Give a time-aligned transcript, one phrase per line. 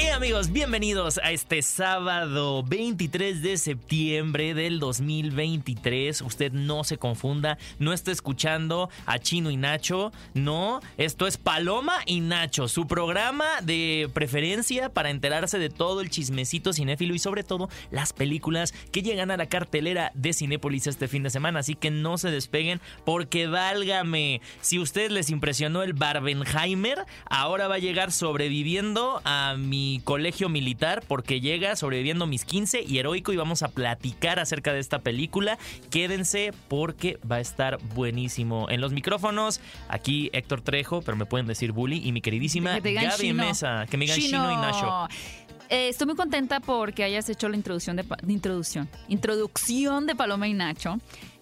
[0.00, 6.22] Y amigos, bienvenidos a este sábado 23 de septiembre del 2023.
[6.22, 11.94] Usted no se confunda, no está escuchando a Chino y Nacho, no, esto es Paloma
[12.06, 17.42] y Nacho, su programa de preferencia para enterarse de todo el chismecito cinéfilo y sobre
[17.42, 21.58] todo las películas que llegan a la cartelera de Cinépolis este fin de semana.
[21.58, 27.74] Así que no se despeguen porque válgame, si usted les impresionó el Barbenheimer, ahora va
[27.74, 33.36] a llegar sobreviviendo a mi colegio militar porque llega sobreviviendo mis 15 y heroico y
[33.36, 35.58] vamos a platicar acerca de esta película.
[35.90, 38.68] Quédense porque va a estar buenísimo.
[38.70, 43.32] En los micrófonos, aquí Héctor Trejo, pero me pueden decir Bully y mi queridísima Gaby
[43.32, 45.08] Mesa, que me digan Chino, y Nacho.
[45.70, 50.48] Eh, estoy muy contenta porque hayas hecho la introducción de, de, introducción, introducción de Paloma
[50.48, 50.98] y Nacho.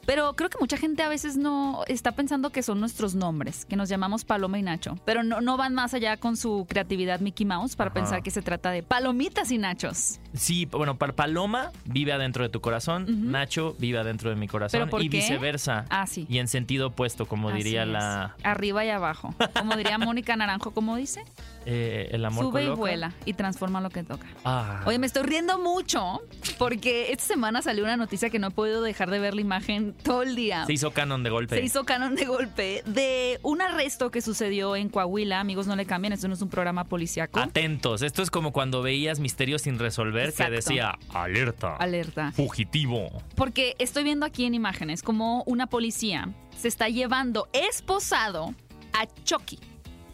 [0.07, 3.77] Pero creo que mucha gente a veces no está pensando que son nuestros nombres, que
[3.77, 4.99] nos llamamos Paloma y Nacho.
[5.05, 8.41] Pero no, no van más allá con su creatividad Mickey Mouse para pensar que se
[8.41, 10.21] trata de palomitas y nachos.
[10.35, 15.09] Sí, bueno, Paloma vive adentro de tu corazón, Nacho vive adentro de mi corazón y
[15.09, 15.87] viceversa.
[15.91, 16.27] Ah, sí.
[16.29, 18.37] Y en sentido opuesto, como diría la...
[18.43, 19.35] Arriba y abajo.
[19.59, 21.25] Como diría Mónica Naranjo, ¿cómo dice?
[21.69, 24.27] Eh, el amor Sube y vuela y transforma lo que toca.
[24.45, 24.83] Ah.
[24.87, 26.21] Oye, me estoy riendo mucho
[26.59, 29.96] porque esta semana salió una noticia que no he podido dejar de ver la imagen
[30.03, 30.67] todo el día.
[30.67, 31.57] Se hizo canon de golpe.
[31.57, 35.41] Se hizo canon de golpe de un arresto que sucedió en Coahuila.
[35.41, 37.41] Amigos, no le cambien, esto no es un programa policíaco.
[37.41, 41.77] Atentos, esto es como cuando veías Misterios sin resolver que decía alerta.
[41.77, 42.33] Alerta.
[42.33, 43.11] Fugitivo.
[43.35, 48.55] Porque estoy viendo aquí en imágenes como una policía se está llevando esposado
[48.93, 49.59] a Chucky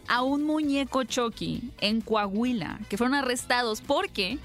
[0.08, 4.38] a un muñeco Chucky en Coahuila, que fueron arrestados porque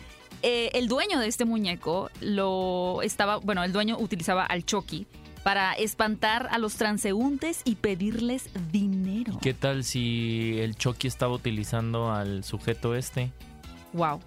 [0.44, 5.08] eh, el dueño de este muñeco lo estaba, bueno, el dueño utilizaba al Chucky
[5.48, 9.40] para espantar a los transeúntes y pedirles dinero.
[9.42, 13.32] ¿Qué tal si el Chucky estaba utilizando al sujeto este?
[13.94, 14.20] Wow.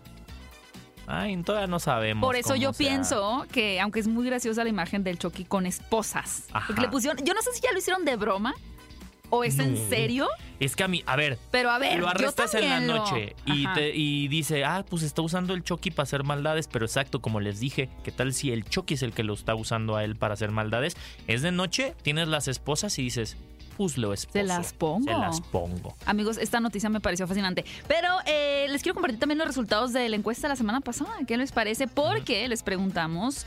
[1.07, 2.27] Ay, todavía no sabemos.
[2.27, 6.45] Por eso yo pienso que, aunque es muy graciosa la imagen del Chucky con esposas,
[6.67, 8.55] porque le pusieron, yo no sé si ya lo hicieron de broma
[9.31, 10.29] ¿O es en serio?
[10.59, 11.39] Es que a mí, a ver.
[11.51, 12.97] Pero a ver, lo arrestas en la lo...
[12.97, 16.85] noche y, te, y, dice, ah, pues está usando el Chucky para hacer maldades, pero
[16.85, 19.97] exacto, como les dije, ¿qué tal si el Chucky es el que lo está usando
[19.97, 20.97] a él para hacer maldades?
[21.27, 23.37] Es de noche, tienes las esposas y dices,
[23.81, 24.33] pues lo esposo.
[24.33, 25.05] Se las pongo.
[25.05, 25.95] Se las pongo.
[26.05, 27.65] Amigos, esta noticia me pareció fascinante.
[27.89, 31.13] Pero eh, les quiero compartir también los resultados de la encuesta de la semana pasada.
[31.27, 31.87] ¿Qué les parece?
[31.87, 33.47] Porque les preguntamos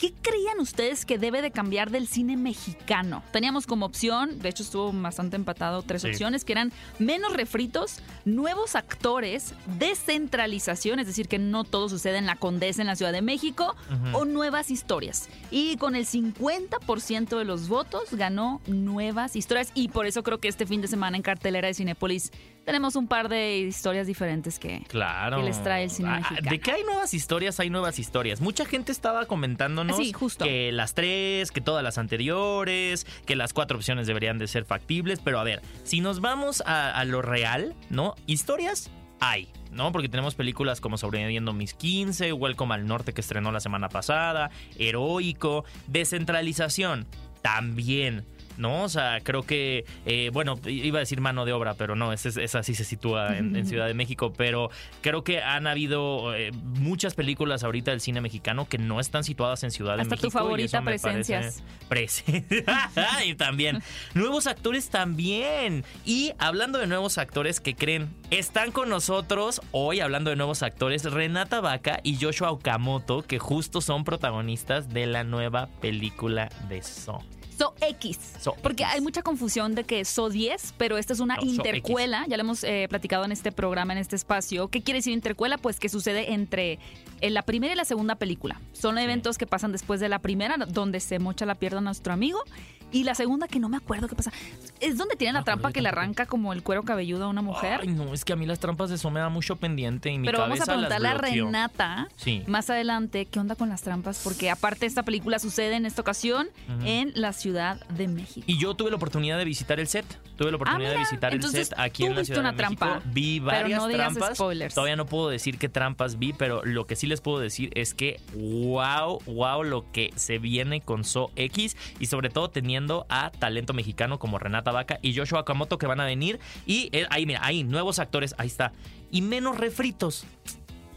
[0.00, 3.22] ¿Qué creían ustedes que debe de cambiar del cine mexicano?
[3.32, 6.08] Teníamos como opción, de hecho estuvo bastante empatado, tres sí.
[6.08, 12.24] opciones, que eran menos refritos, nuevos actores, descentralización, es decir, que no todo sucede en
[12.24, 14.16] la Condesa en la Ciudad de México, uh -huh.
[14.16, 15.28] o nuevas historias.
[15.50, 20.48] Y con el 50% de los votos ganó nuevas historias y por eso creo que
[20.48, 22.32] este fin de semana en cartelera de Cinépolis
[22.64, 25.38] tenemos un par de historias diferentes que, claro.
[25.38, 26.50] que les trae el cine mexicano.
[26.50, 28.40] De que hay nuevas historias, hay nuevas historias.
[28.40, 30.44] Mucha gente estaba comentándonos sí, justo.
[30.44, 35.20] que las tres, que todas las anteriores, que las cuatro opciones deberían de ser factibles.
[35.20, 38.14] Pero a ver, si nos vamos a, a lo real, ¿no?
[38.26, 39.48] Historias hay.
[39.70, 39.92] ¿no?
[39.92, 44.50] Porque tenemos películas como Sobreviviendo mis 15, Welcome al Norte que estrenó la semana pasada,
[44.76, 47.06] Heroico, Descentralización,
[47.42, 48.24] también.
[48.60, 48.84] ¿No?
[48.84, 52.28] O sea, creo que, eh, bueno, iba a decir mano de obra, pero no, esa,
[52.28, 56.50] esa sí se sitúa en, en, Ciudad de México, pero creo que han habido eh,
[56.52, 60.28] muchas películas ahorita del cine mexicano que no están situadas en Ciudad Hasta de México.
[60.28, 61.62] tu favorita, Presencias.
[61.88, 62.44] Parece...
[63.26, 63.82] y también.
[64.14, 65.84] Nuevos actores también.
[66.04, 71.04] Y hablando de nuevos actores que creen, están con nosotros hoy, hablando de nuevos actores,
[71.04, 77.20] Renata Vaca y Joshua Okamoto, que justo son protagonistas de la nueva película de So.
[77.60, 78.18] So X.
[78.40, 81.48] So porque hay mucha confusión de que So 10, pero esta es una No, So
[81.48, 82.24] intercuela.
[82.26, 84.68] Ya lo hemos eh, platicado en este programa, en este espacio.
[84.68, 85.58] ¿Qué quiere decir intercuela?
[85.58, 86.78] Pues que sucede entre
[87.20, 88.58] en la primera y la segunda película.
[88.72, 92.14] Son eventos que pasan después de la primera, donde se mocha la pierna a nuestro
[92.14, 92.42] amigo.
[92.92, 94.32] Y la segunda, que no me acuerdo qué pasa.
[94.80, 97.42] Es donde tiene la No, trampa que le arranca como el cuero cabelludo a una
[97.42, 97.80] mujer.
[97.82, 100.18] Ay, no, es que a mí las trampas de eso me da mucho pendiente y
[100.18, 101.14] mi Pero vamos a preguntarle a.
[101.14, 102.42] Renata Sí.
[102.46, 106.48] más adelante qué onda con las trampas, porque aparte esta película sucede en esta ocasión
[106.84, 108.44] en la Ciudad de México.
[108.46, 110.06] Y yo tuve la oportunidad de visitar el set.
[110.36, 112.56] Tuve la oportunidad Ah, mira, de visitar el set aquí en la Ciudad una de
[112.62, 112.78] México.
[112.86, 114.36] trampa, Vi pero varias no digas trampas.
[114.36, 114.74] spoilers.
[114.74, 117.92] Todavía no puedo decir qué trampas vi, pero lo que sí les puedo decir es
[117.94, 123.30] que wow, wow lo que se viene con So X y sobre todo teniendo a
[123.30, 127.26] talento mexicano como Renata Vaca y Joshua Okamoto que van a venir y eh, ahí
[127.26, 128.72] mira, ahí nuevos actores, ahí está.
[129.10, 130.26] Y menos refritos.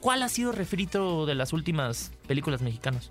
[0.03, 3.09] ¿cuál ha sido refrito de las últimas películas mexicanas?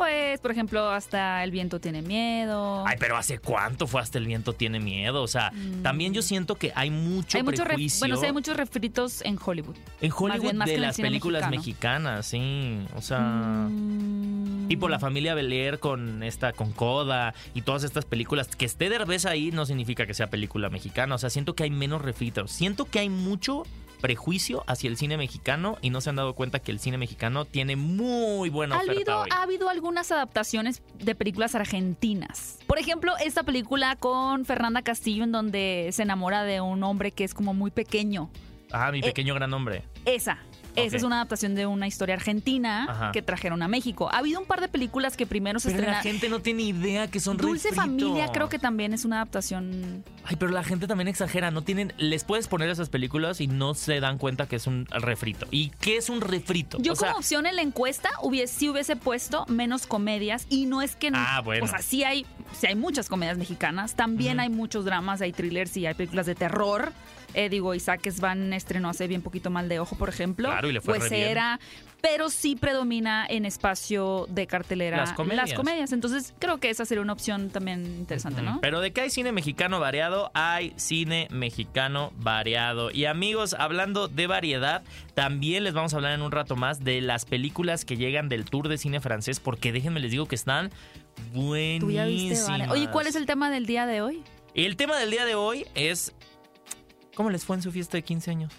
[0.00, 2.86] Pues, por ejemplo, hasta El viento tiene miedo.
[2.86, 5.22] Ay, pero ¿hace cuánto fue hasta el viento tiene miedo?
[5.22, 5.52] O sea,
[5.82, 9.38] también yo siento que hay mucho hay mucho prejuicio bueno, sí, hay muchos refritos en
[9.44, 9.76] Hollywood.
[10.00, 12.08] en Hollywood bien, más que de las películas mexicano.
[12.14, 12.86] mexicanas, sí.
[12.96, 14.68] O sea, Mm.
[14.68, 18.48] tipo La Familia Belair con esta, con Coda y todas estas películas.
[18.56, 21.14] Que esté Derbez ahí no significa que sea película mexicana.
[21.14, 22.50] O sea, siento que hay menos refritos.
[22.52, 23.64] Siento que hay mucho
[24.00, 27.44] prejuicio hacia el cine mexicano y no se han dado cuenta que el cine mexicano
[27.44, 29.28] tiene muy buena Ha oferta habido, hoy.
[29.32, 32.58] ha habido algunas adaptaciones de películas argentinas.
[32.66, 37.24] Por ejemplo, esta película con Fernanda Castillo en donde se enamora de un hombre que
[37.24, 38.30] es como muy pequeño.
[38.72, 39.84] Ah, mi eh, pequeño gran hombre.
[40.04, 40.38] Esa.
[40.76, 43.12] Esa es una adaptación de una historia argentina Ajá.
[43.12, 44.08] que trajeron a México.
[44.12, 46.12] Ha habido un par de películas que primero se Pero la estrenaron.
[46.12, 47.84] gente no tiene idea que son Dulce refritos.
[47.84, 50.04] Familia creo que también es una adaptación.
[50.24, 53.74] Ay, pero la gente también exagera, no tienen, les puedes poner esas películas y no
[53.74, 55.46] se dan cuenta que es un refrito.
[55.50, 56.78] ¿Y qué es un refrito?
[56.80, 60.66] Yo O sea, como opción en la encuesta hubiese, sí hubiese puesto menos comedias y
[60.66, 61.10] no es que...
[61.14, 61.64] Ah, bueno.
[61.64, 62.26] O sea, sí hay,
[62.58, 66.34] sí hay muchas comedias mexicanas, también hay muchos dramas, hay thrillers y hay películas de
[66.34, 66.92] terror.
[67.34, 70.48] Eh, digo, Isaac Van estrenó hace bien poquito Mal de Ojo, por ejemplo.
[70.48, 71.60] Claro, y le fue re Huesera,
[72.00, 75.52] pero sí predomina en espacio de cartelera Las comedias.
[75.52, 75.92] comedias.
[75.92, 78.60] Entonces creo que esa sería una opción también interesante, ¿no?
[78.60, 82.90] Pero de que hay cine mexicano variado, hay cine mexicano variado.
[82.90, 84.82] Y amigos, hablando de variedad,
[85.14, 88.44] también les vamos a hablar en un rato más de las películas que llegan del
[88.44, 90.70] Tour de Cine Francés, porque déjenme les digo que están
[91.32, 91.80] buenísimas.
[91.80, 92.68] Tú ya viste, vale.
[92.70, 94.22] Oye, ¿cuál es el tema del día de hoy?
[94.54, 96.14] El tema del día de hoy es...
[97.20, 98.52] ¿Cómo les fue en su fiesta de 15 años?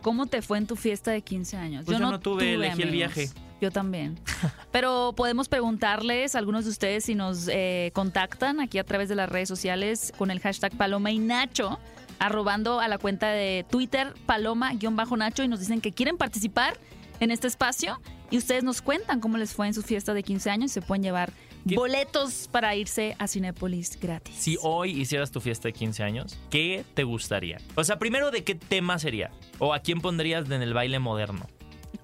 [0.00, 1.84] ¿Cómo te fue en tu fiesta de 15 años?
[1.84, 3.28] Pues yo no tuve, elegí el viaje.
[3.60, 4.18] Yo también.
[4.72, 9.14] Pero podemos preguntarles a algunos de ustedes si nos eh, contactan aquí a través de
[9.14, 11.78] las redes sociales con el hashtag Paloma y Nacho,
[12.18, 16.78] arrobando a la cuenta de Twitter Paloma-Nacho y nos dicen que quieren participar
[17.20, 18.00] en este espacio
[18.30, 20.80] y ustedes nos cuentan cómo les fue en su fiesta de 15 años y se
[20.80, 21.30] pueden llevar
[21.68, 24.34] ¿Qué- boletos para irse a Cinépolis gratis.
[24.34, 27.58] Si hoy hicieras tu fiesta de 15 años, ¿qué te gustaría?
[27.76, 29.30] O sea, primero, ¿de qué tema sería?
[29.58, 31.46] ¿O a quién pondrías en el baile moderno?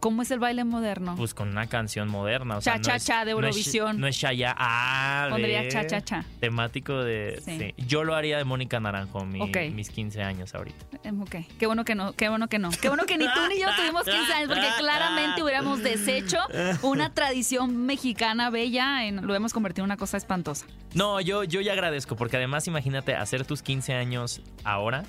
[0.00, 1.14] ¿Cómo es el baile moderno?
[1.16, 2.58] Pues con una canción moderna.
[2.58, 3.98] O sea, Cha, no cha, es- cha de no Eurovisión.
[4.00, 4.54] No es Shaya.
[4.56, 6.24] Ah, Pondría cha, cha, cha.
[6.40, 7.40] Temático de.
[7.44, 7.58] Sí.
[7.58, 7.74] sí.
[7.86, 9.40] Yo lo haría de Mónica Naranjo, mi-
[9.72, 10.86] mis 15 años ahorita.
[11.02, 12.70] Em, Ok, qué bueno que no, qué bueno que no.
[12.70, 16.38] Qué bueno que ni tú ni yo tuvimos 15 años, porque claramente hubiéramos deshecho
[16.82, 20.66] una tradición mexicana bella, en, lo hemos convertido en una cosa espantosa.
[20.94, 25.02] No, yo, yo ya agradezco, porque además, imagínate hacer tus 15 años ahora.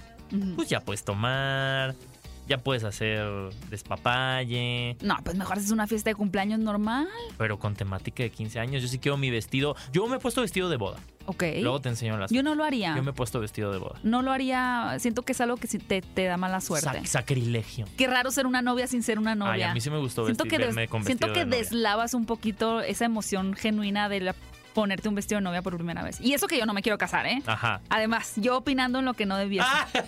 [0.55, 1.95] Pues ya puedes tomar,
[2.49, 3.25] ya puedes hacer
[3.69, 4.97] despapalle.
[5.01, 7.07] No, pues mejor haces una fiesta de cumpleaños normal.
[7.37, 9.75] Pero con temática de 15 años, yo sí quiero mi vestido.
[9.93, 10.97] Yo me he puesto vestido de boda.
[11.27, 11.43] Ok.
[11.61, 12.95] Luego te enseño las Yo no lo haría.
[12.95, 13.99] Yo me he puesto vestido de boda.
[14.03, 14.95] No lo haría.
[14.99, 16.87] Siento que es algo que sí te, te da mala suerte.
[16.89, 17.85] Sac- sacrilegio.
[17.97, 19.53] Qué raro ser una novia sin ser una novia.
[19.53, 22.15] Ay, a mí sí me gustó siento vestir- que, des- verme con siento que de
[22.15, 24.35] un poquito esa emoción genuina de la-
[24.79, 26.21] ponerte un vestido de novia por primera vez.
[26.21, 27.41] Y eso que yo no me quiero casar, ¿eh?
[27.45, 27.81] Ajá.
[27.89, 30.05] Además, yo opinando en lo que no debía ser.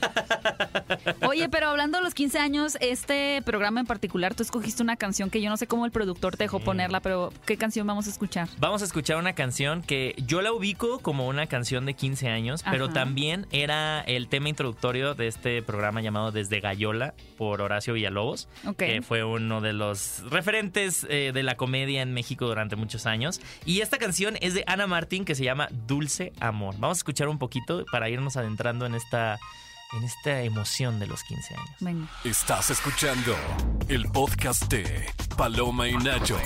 [1.27, 5.29] Oye, pero hablando de los 15 años, este programa en particular, tú escogiste una canción
[5.29, 6.65] que yo no sé cómo el productor te dejó Sí.
[6.65, 8.47] ponerla, pero ¿qué canción vamos a escuchar?
[8.59, 12.63] Vamos a escuchar una canción que yo la ubico como una canción de 15 años,
[12.69, 18.47] pero también era el tema introductorio de este programa llamado Desde Gallola por Horacio Villalobos,
[18.65, 18.77] Ok.
[18.77, 23.41] que fue uno de los referentes eh, de la comedia en México durante muchos años.
[23.65, 26.75] Y esta canción es de Ana Martín que se llama Dulce Amor.
[26.79, 29.39] Vamos a escuchar un poquito para irnos adentrando en esta,
[29.97, 31.75] en esta emoción de los 15 años.
[31.79, 32.07] Venga.
[32.23, 33.35] Estás escuchando
[33.89, 35.05] el podcast de
[35.37, 36.37] Paloma y Nacho.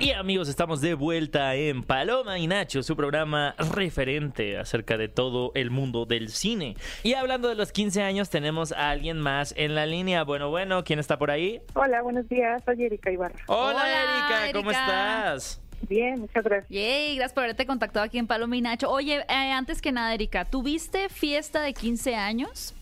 [0.00, 5.50] Y amigos, estamos de vuelta en Paloma y Nacho, su programa referente acerca de todo
[5.56, 6.76] el mundo del cine.
[7.02, 10.22] Y hablando de los 15 años, tenemos a alguien más en la línea.
[10.22, 11.60] Bueno, bueno, ¿quién está por ahí?
[11.74, 12.62] Hola, buenos días.
[12.64, 13.34] Soy Erika Ibarra.
[13.48, 14.02] Hola, Hola,
[14.44, 14.84] Erika, ¿cómo Erika.
[14.86, 15.60] estás?
[15.88, 16.68] Bien, muchas gracias.
[16.70, 18.90] Yay, gracias por haberte contactado aquí en Paloma y Nacho.
[18.90, 22.74] Oye, eh, antes que nada, Erika, ¿tuviste fiesta de 15 años?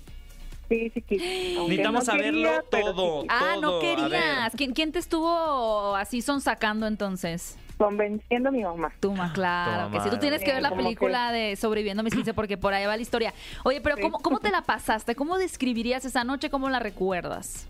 [0.69, 1.03] Sí, sí.
[1.59, 3.23] Aunque Necesitamos no saberlo quería, todo.
[3.23, 4.53] sí Ah, no Todo, querías.
[4.57, 7.53] ¿Quién, quién te estuvo así sonsacando entonces?
[7.57, 7.67] quise.
[7.79, 8.91] Convenciendo a mi mamá.
[9.01, 10.05] Tú, ma, claro, Tu que sí.
[10.05, 10.21] Tú mamá.
[10.21, 13.03] tienes que ver la película de Sobreviviendo a mis 15 porque por ahí va la
[13.03, 13.35] historia.
[13.65, 14.03] Oye, pero Sí.
[14.03, 15.15] ¿cómo, ¿cómo te la pasaste?
[15.15, 16.49] ¿Cómo describirías esa noche?
[16.51, 17.69] ¿Cómo la recuerdas?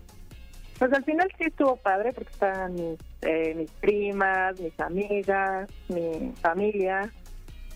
[0.79, 6.31] Pues al final sí estuvo padre porque estaban mis, eh, mis primas, mis amigas, mi
[6.41, 7.11] familia.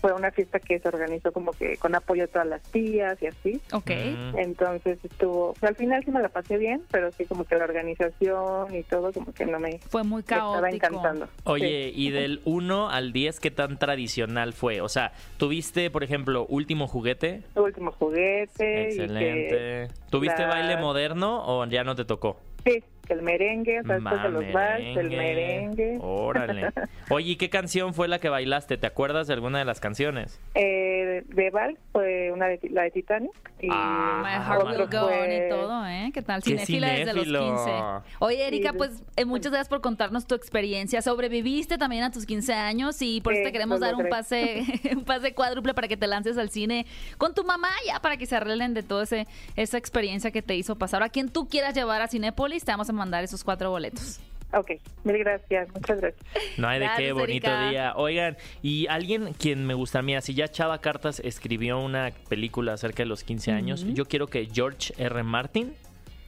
[0.00, 3.26] Fue una fiesta que se organizó como que con apoyo de todas las tías y
[3.28, 3.60] así.
[3.72, 3.88] Ok.
[4.36, 7.64] Entonces estuvo, pues, al final sí me la pasé bien, pero sí como que la
[7.64, 10.86] organización y todo como que no me, Fue muy me estaba caótico.
[10.86, 11.28] encantando.
[11.44, 12.00] Oye, Sí.
[12.06, 14.80] y del 1 al 10, ¿qué tan tradicional fue?
[14.80, 17.42] O sea, ¿tuviste, por ejemplo, último juguete?
[17.54, 18.48] Último juguete.
[18.92, 19.88] y que- Excelente.
[20.10, 22.40] ¿Tuviste la- baile moderno o ya no te tocó?
[22.64, 22.82] Sí,
[23.12, 25.98] el merengue, o sea, después de los vals, el merengue.
[26.00, 26.70] Órale.
[27.10, 28.76] Oye, ¿y qué canción fue la que bailaste?
[28.76, 30.40] ¿Te acuerdas de alguna de las canciones?
[30.54, 33.32] Eh, de vals fue una de, la de Titanic.
[33.60, 34.88] Y Ah, My Heart Will.
[34.90, 36.10] Go On y todo, ¿eh?
[36.12, 36.42] ¿Qué tal?
[36.42, 38.02] Qué Cinéfila desde los cinéfilo.
[38.02, 38.16] 15.
[38.18, 41.02] Oye, Erika, Sí, pues eh, muchas gracias por contarnos tu experiencia.
[41.02, 44.64] Sobreviviste también a tus 15 años y por eso te queremos lo dar un pase,
[44.96, 46.86] un pase cuádruple para que te lances al cine
[47.18, 50.76] con tu mamá ya para que se arreglen de toda esa experiencia que te hizo
[50.76, 51.02] pasar.
[51.02, 54.20] A quien tú quieras llevar a Cinépolis, te vamos a mandar esos cuatro boletos.
[54.54, 54.72] Ok,
[55.04, 56.22] mil gracias, muchas gracias.
[56.58, 57.70] No hay de qué, bonito Erika.
[57.70, 57.92] día.
[57.96, 63.02] Oigan, y alguien quien me gusta, mira, si ya Chava Cartas escribió una película acerca
[63.02, 65.22] de los 15 años, yo quiero que George R.
[65.22, 65.74] Martin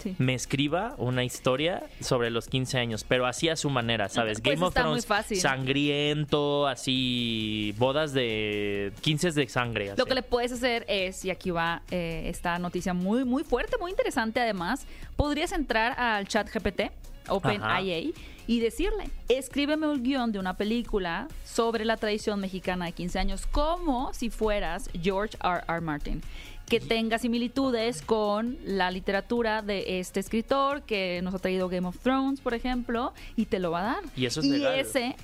[0.05, 0.15] Sí.
[0.19, 4.41] me escriba una historia sobre los 15 años, pero así a su manera, ¿sabes?
[4.41, 5.39] Pues Game of Thrones, fácil.
[5.39, 9.91] sangriento, así, bodas de 15 de sangre.
[9.91, 9.99] así.
[9.99, 13.77] Lo que le puedes hacer es, y aquí va eh, esta noticia muy, muy fuerte,
[13.79, 16.91] muy interesante además, podrías entrar al chat GPT,
[17.29, 18.13] OpenIA,
[18.47, 23.47] y decirle, escríbeme un guion de una película sobre la tradición mexicana de 15 años,
[23.47, 25.63] como si fueras George R.
[25.67, 25.81] R.
[25.81, 26.21] Martin.
[26.69, 31.99] Que tenga similitudes con la literatura de este escritor que nos ha traído Game of
[31.99, 34.03] Thrones, por ejemplo, y te lo va a dar.
[34.17, 34.79] Y eso es legal.
[34.79, 35.15] ese,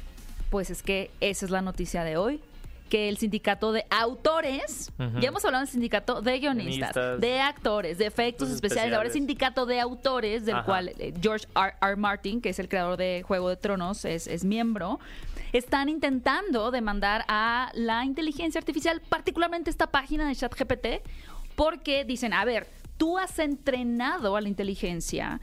[0.50, 2.40] pues es que esa es la noticia de hoy.
[2.90, 7.20] Que el sindicato de autores, ya hemos hablado del sindicato de guionistas, Guionistas.
[7.20, 10.64] de actores, de efectos especiales, ahora es sindicato de autores, del Ajá.
[10.64, 11.74] cual eh, George R.
[11.80, 11.96] R.
[11.96, 14.98] Martin, que es el creador de Juego de Tronos, es, es miembro,
[15.52, 20.86] están intentando demandar a la inteligencia artificial, particularmente esta página de ChatGPT,
[21.54, 22.66] porque dicen, a ver,
[22.96, 25.40] tú has entrenado a la inteligencia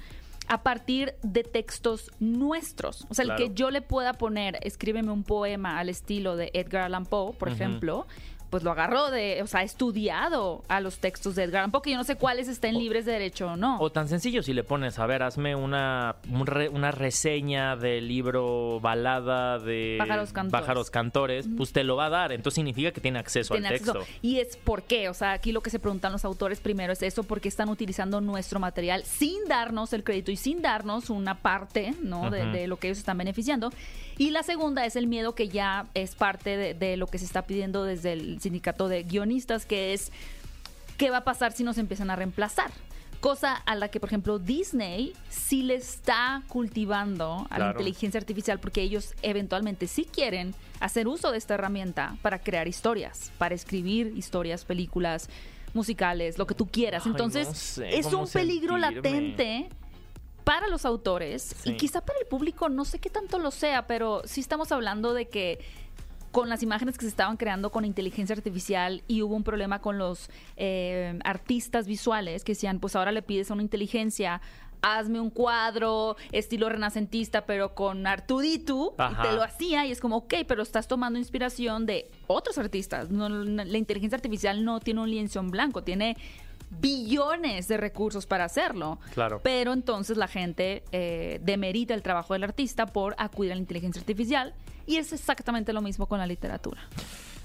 [0.48, 3.06] a partir de textos nuestros.
[3.10, 3.44] O sea, Claro.
[3.44, 7.34] el que yo le pueda poner, escríbeme un poema al estilo de Edgar Allan Poe,
[7.34, 8.08] por ejemplo,
[8.50, 11.82] pues lo agarró de, o sea, ha estudiado a los textos de Edgar Allan Poe,
[11.82, 13.78] que yo no sé cuáles estén libres de derecho o no.
[13.80, 18.08] O tan sencillo si le pones, a ver, hazme una, un re- una reseña del
[18.08, 20.62] libro balada de Pájaros Cantores.
[20.62, 22.32] Pájaros Cantores, pues te lo va a dar.
[22.32, 23.94] Entonces significa que tiene acceso Tiene al acceso.
[24.00, 24.14] texto.
[24.22, 27.02] Y es por qué, o sea, aquí lo que se preguntan los autores primero es
[27.02, 31.94] eso, porque están utilizando nuestro material sin darnos el crédito y sin darnos una parte,
[32.02, 32.30] ¿no?
[32.30, 33.72] de, de lo que ellos están beneficiando.
[34.18, 37.26] Y la segunda es el miedo que ya es parte de, de lo que se
[37.26, 40.12] está pidiendo desde el sindicato de guionistas, que es
[40.98, 42.72] qué va a pasar si nos empiezan a reemplazar.
[43.20, 48.60] Cosa a la que, por ejemplo, Disney sí le está cultivando a la inteligencia artificial
[48.60, 54.14] porque ellos eventualmente sí quieren hacer uso de esta herramienta para crear historias, para escribir
[54.16, 55.30] historias, películas,
[55.74, 57.04] musicales, lo que tú quieras.
[57.06, 59.70] Ay, Entonces, no sé es un peligro latente
[60.48, 61.72] para los autores Sí.
[61.72, 65.14] y quizá para el público, no sé qué tanto lo sea, pero sí estamos hablando
[65.14, 65.60] de que
[66.32, 69.98] con las imágenes que se estaban creando con inteligencia artificial y hubo un problema con
[69.98, 74.40] los eh, artistas visuales que decían, pues ahora le pides a una inteligencia,
[74.82, 79.24] hazme un cuadro estilo renacentista, pero con Artuditu, y Ajá.
[79.24, 83.10] te lo hacía y es como, ok, pero estás tomando inspiración de otros artistas.
[83.10, 86.16] No, la inteligencia artificial no tiene un lienzo en blanco, tiene
[86.70, 89.00] billones de recursos para hacerlo.
[89.14, 89.42] Claro.
[89.44, 94.00] Pero entonces la gente eh, demerita el trabajo del artista por acudir a la inteligencia
[94.00, 94.54] artificial
[94.86, 96.82] y es exactamente lo mismo con la literatura.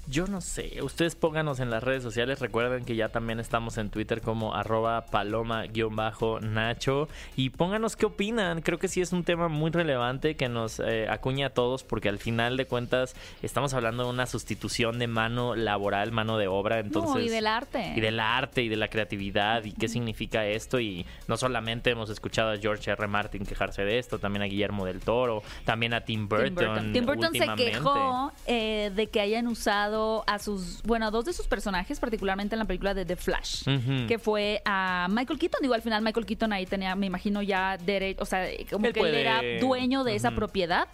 [0.07, 3.89] Yo no sé, ustedes pónganos en las redes sociales, recuerden que ya también estamos en
[3.89, 7.07] Twitter como arroba paloma-nacho
[7.37, 11.07] y pónganos qué opinan, creo que sí es un tema muy relevante que nos eh,
[11.09, 15.55] acuña a todos porque al final de cuentas estamos hablando de una sustitución de mano
[15.55, 17.15] laboral, mano de obra, entonces...
[17.15, 17.93] no, y del arte.
[17.95, 22.09] y del arte y de la creatividad y qué significa esto y no solamente hemos
[22.09, 23.07] escuchado a George R.
[23.07, 26.55] Martin quejarse de esto, también a Guillermo del Toro, también a Tim Burton.
[26.55, 29.92] Tim Burton, Tim Burton se quejó eh, de que hayan usado
[30.27, 33.63] a sus, bueno, a dos de sus personajes, particularmente en la película de The Flash,
[34.07, 35.61] que fue a Michael Keaton.
[35.61, 38.93] Digo, al final Michael Keaton ahí tenía, me imagino ya derecho, o sea, como Él
[38.93, 40.87] que él era dueño de esa propiedad.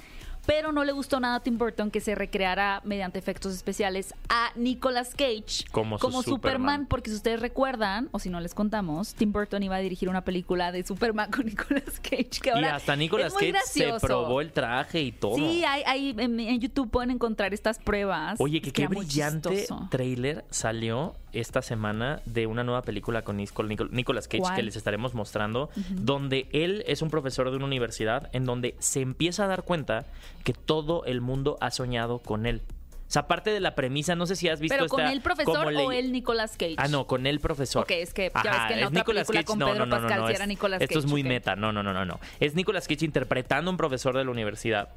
[0.49, 4.49] Pero no le gustó nada a Tim Burton que se recreara mediante efectos especiales a
[4.55, 6.85] Nicolas Cage Como su Superman, Superman.
[6.87, 10.23] porque si ustedes recuerdan, o si no les contamos, Tim Burton iba a dirigir una
[10.25, 12.39] película de Superman con Nicolas Cage.
[12.41, 15.35] Que Y hasta Nicolas Cage se probó el traje y todo.
[15.35, 18.35] Sí, hay, hay- en, en YouTube pueden encontrar estas pruebas.
[18.41, 19.87] Oye, que qué brillante chistoso.
[19.91, 24.55] trailer salió esta semana de una nueva película con Nicol- Nicol- Nicolas Cage ¿Cuál?
[24.55, 29.01] que les estaremos mostrando, donde él es un profesor de una universidad en donde se
[29.01, 30.07] empieza a dar cuenta
[30.43, 32.61] que todo el mundo ha soñado con él.
[33.07, 35.21] O sea, aparte de la premisa, no sé si has visto ¿Pero con esta- el
[35.21, 36.75] profesor o el Nicolas Cage?
[36.77, 37.81] Ah, no, con el profesor.
[37.81, 39.45] Ok, es que ya ves que en la es otra Nicolas película Cage.
[39.45, 41.23] con no, Pedro no, no, Pascal no, sí es- era Nicolas Esto es Cage, muy
[41.23, 41.55] meta.
[41.55, 42.19] No, no, no, no, no.
[42.39, 44.89] Es Nicolas Cage interpretando a un profesor de la universidad.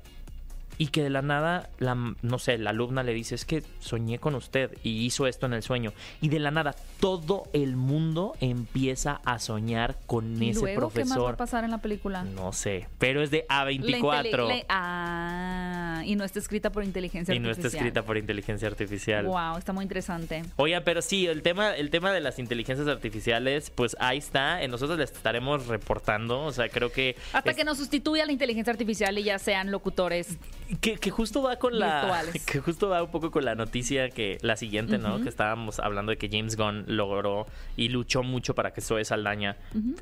[0.82, 4.18] Y que de la nada, la, no sé, la alumna le dice, es que soñé
[4.18, 5.92] con usted y hizo esto en el sueño.
[6.20, 11.04] Y de la nada, todo el mundo empieza a soñar con ¿Y ese luego qué
[11.04, 11.36] más va a profesor.
[11.36, 12.24] pasar en la película?
[12.24, 16.82] No sé, pero es de La intele- A24 le- ah, y no está escrita por
[16.82, 17.66] inteligencia y no artificial.
[17.68, 19.26] está escrita por inteligencia artificial.
[19.26, 20.42] Wow, está muy interesante.
[20.56, 24.66] Oiga, pero sí, el tema, el tema de las inteligencias artificiales, pues ahí está.
[24.66, 26.40] Nosotros les estaremos reportando.
[26.42, 27.14] O sea, creo que.
[27.32, 30.38] Hasta es- que nos sustituya la inteligencia artificial y ya sean locutores.
[30.80, 32.02] Que, que justo va con la.
[32.02, 32.44] Virtuales.
[32.52, 34.38] Que justo va un poco con la noticia que.
[34.42, 35.20] La siguiente, ¿no?
[35.22, 39.56] Que estábamos hablando de que James Gunn logró y luchó mucho para que Zoe Saldaña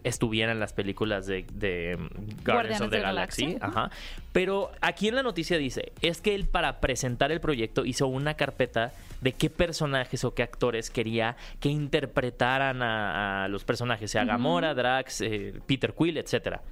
[0.05, 2.09] estuviera en las películas de, de um,
[2.45, 3.57] Guardians, of the Galaxy.
[3.61, 3.91] Ajá.
[4.33, 8.35] Pero aquí en la noticia dice: es que él para presentar el proyecto hizo una
[8.35, 14.25] carpeta de qué personajes o qué actores quería que interpretaran a, a los personajes, sea
[14.25, 16.63] Gamora, Drax, eh, Peter Quill, etcétera.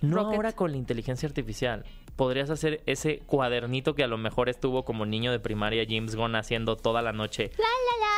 [0.00, 0.36] No Rocket.
[0.36, 1.84] ahora con la inteligencia artificial.
[2.16, 6.34] Podrías hacer ese cuadernito que a lo mejor estuvo como niño de primaria James Gunn
[6.34, 7.50] haciendo toda la noche.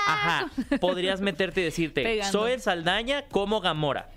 [0.07, 0.51] Ajá.
[0.81, 2.33] Podrías meterte y decirte, Pegando.
[2.33, 4.11] soy el Saldaña como Gamora.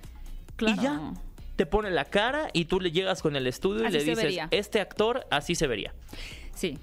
[0.56, 0.80] Claro.
[0.80, 1.14] Y ya.
[1.56, 4.40] Te pone la cara y tú le llegas con el estudio Así y le dices,
[4.52, 5.94] este actor así se vería.
[6.56, 6.78] Sí.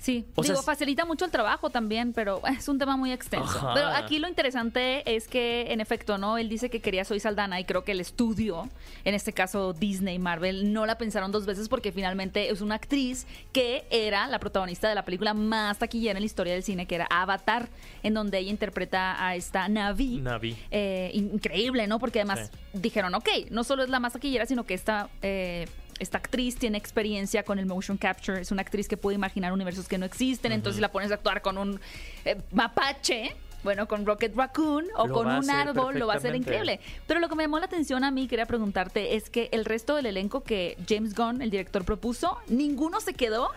[0.00, 3.58] Sí, O digo, facilita mucho el trabajo también, pero es un tema muy extenso.
[3.58, 3.74] Ajá.
[3.74, 6.38] Pero aquí lo interesante es que, en efecto, ¿no?
[6.38, 8.68] Él dice que quería Soy Saldana y creo que el estudio,
[9.04, 13.26] en este caso Disney, Marvel, no la pensaron dos veces porque finalmente es una actriz
[13.52, 16.94] que era la protagonista de la película más taquillera en la historia del cine, que
[16.94, 17.68] era Avatar,
[18.04, 20.18] en donde ella interpreta a esta Navi.
[20.20, 20.56] Navi.
[20.70, 21.98] Eh, increíble, ¿no?
[21.98, 22.78] Porque además Sí.
[22.80, 25.66] dijeron, ok, no solo es la más taquillera, sino que esta, eh,
[25.98, 29.88] esta actriz tiene experiencia con el motion capture, es una actriz que puede imaginar universos
[29.88, 31.80] que no existen, entonces la pones a actuar con un
[32.24, 33.34] eh, mapache.
[33.64, 36.74] Bueno, con Rocket Raccoon o Lo con un árbol lo va a hacer perfectamente.
[36.76, 36.80] increíble.
[37.08, 39.96] Pero lo que me llamó la atención a mí, quería preguntarte, es que el resto
[39.96, 43.50] del elenco que James Gunn, el director, propuso, ninguno se quedó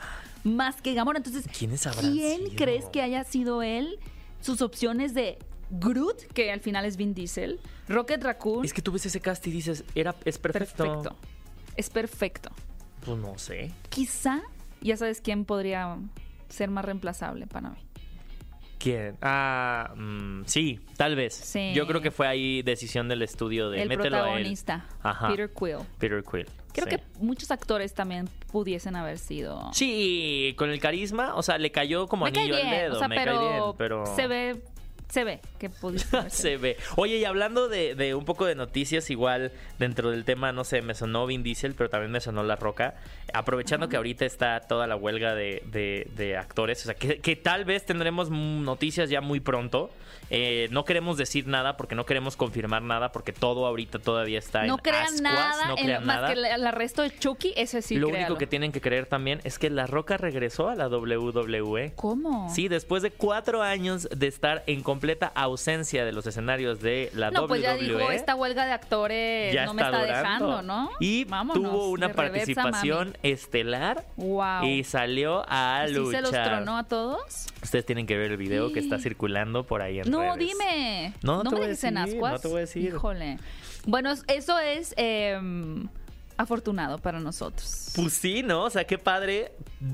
[0.44, 1.20] más que Gamora.
[1.20, 2.56] Entonces, ¿Quiénes habrán ¿quién sido?
[2.56, 4.00] crees que haya sido él?
[4.42, 5.38] Sus opciones de
[5.70, 9.46] Groot, que al final es Vin Diesel, Rocket Raccoon, Es que tú ves ese cast
[9.46, 10.84] y dices, era, es perfecto.
[10.84, 11.16] perfecto.
[11.76, 12.52] Es perfecto.
[13.06, 13.72] Pues no sé.
[13.90, 14.42] Quizá,
[14.82, 15.98] ya sabes quién podría
[16.50, 17.80] ser más reemplazable para mí.
[18.78, 19.16] ¿Quién?
[19.22, 21.36] Ah, mm, sí, tal vez.
[21.36, 21.72] Sí.
[21.76, 24.26] Yo creo que fue ahí decisión del estudio de el mételo a él.
[24.26, 25.28] protagonista, Ajá.
[25.30, 25.78] Peter Quill.
[26.00, 26.48] Peter Quill.
[26.74, 26.96] Creo sí.
[26.96, 29.70] que muchos actores también pudiesen haber sido.
[29.74, 32.96] Sí, con el carisma, o sea, le cayó como me anillo al dedo.
[32.96, 34.64] o sea, me pero, cae bien, pero se ve,
[35.12, 36.00] se ve que sido.
[36.30, 36.78] se ve.
[36.96, 40.82] Oye, y hablando de, de un poco de noticias, igual dentro del tema, no sé,
[40.82, 42.96] me sonó Vin Diesel, pero también me sonó La Roca.
[43.34, 47.36] Aprovechando que ahorita está toda la huelga de, de- de actores, o sea, que, que
[47.36, 49.90] tal vez tendremos noticias ya muy pronto.
[50.34, 54.64] Eh, no queremos decir nada porque no queremos confirmar nada porque todo ahorita todavía está
[54.66, 56.28] No en crean ascuas, nada, no en- crean más nada.
[56.34, 58.28] que el, arresto de Chucky, ese sí Lo créalo.
[58.28, 61.94] único que tienen que creer también es que La Roca regresó a la WWE.
[61.96, 62.50] ¿Cómo?
[62.54, 67.32] Sí, después de cuatro años de estar en completa ausencia de los escenarios de la
[67.32, 67.48] No, WWE.
[67.48, 70.92] pues ya dijo, esta huelga de actores ya no me está dejando, ¿no?
[71.00, 74.06] Y Vámonos, tuvo una reversa, participación estelar.
[74.18, 74.64] Wow.
[74.66, 76.24] y salió a ¿Sí luchar.
[76.26, 77.48] se los tronó a todos?
[77.64, 79.04] Ustedes tienen que ver el video que está Sí.
[79.06, 80.38] circulando por ahí en No, redes.
[80.38, 81.14] dime.
[81.24, 82.34] No, no te me voy a dejes en decir, ascuas.
[82.34, 82.84] no te voy a decir.
[82.94, 83.40] Híjole.
[83.88, 85.40] Bueno, eso es eh,
[86.42, 87.92] afortunado para nosotros.
[87.96, 88.64] Pues sí, ¿no?
[88.66, 89.54] O sea, qué padre.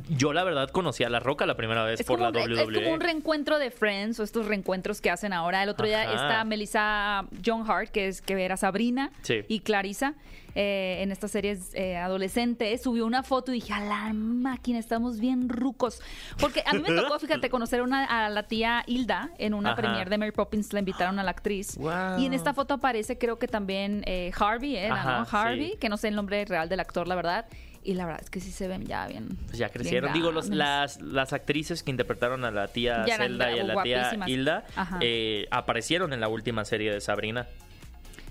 [0.09, 2.61] Yo la verdad conocí a La Roca la primera vez Es por la un, WWE.
[2.77, 5.63] es como un reencuentro de Friends o estos reencuentros que hacen ahora.
[5.63, 9.43] El otro día está Melissa John Hart, que es que era Sabrina, Sí.
[9.47, 10.13] y Clarissa
[10.59, 12.81] eh, en estas series eh, adolescentes.
[12.81, 16.01] Subió una foto y dije, a la máquina, estamos bien rucos.
[16.39, 19.81] Porque a mí me tocó, fíjate, conocer una, a la tía Hilda en una Ajá.
[19.81, 21.77] premiere de Mary Poppins, la invitaron a la actriz.
[21.77, 22.19] Guau.
[22.19, 25.27] Y en esta foto aparece creo que también eh, Harvey, era, Ajá, ¿no?
[25.39, 25.77] Harvey, sí.
[25.77, 27.45] que no sé el nombre real del actor, la verdad.
[27.83, 29.37] Y la verdad es que sí se ven ya bien.
[29.45, 30.11] Pues ya crecieron.
[30.11, 34.11] Digo, los, las, las actrices que interpretaron a la tía Zelda y a la tía.
[34.25, 34.65] Hilda
[35.01, 37.47] eh, aparecieron en la última serie de Sabrina.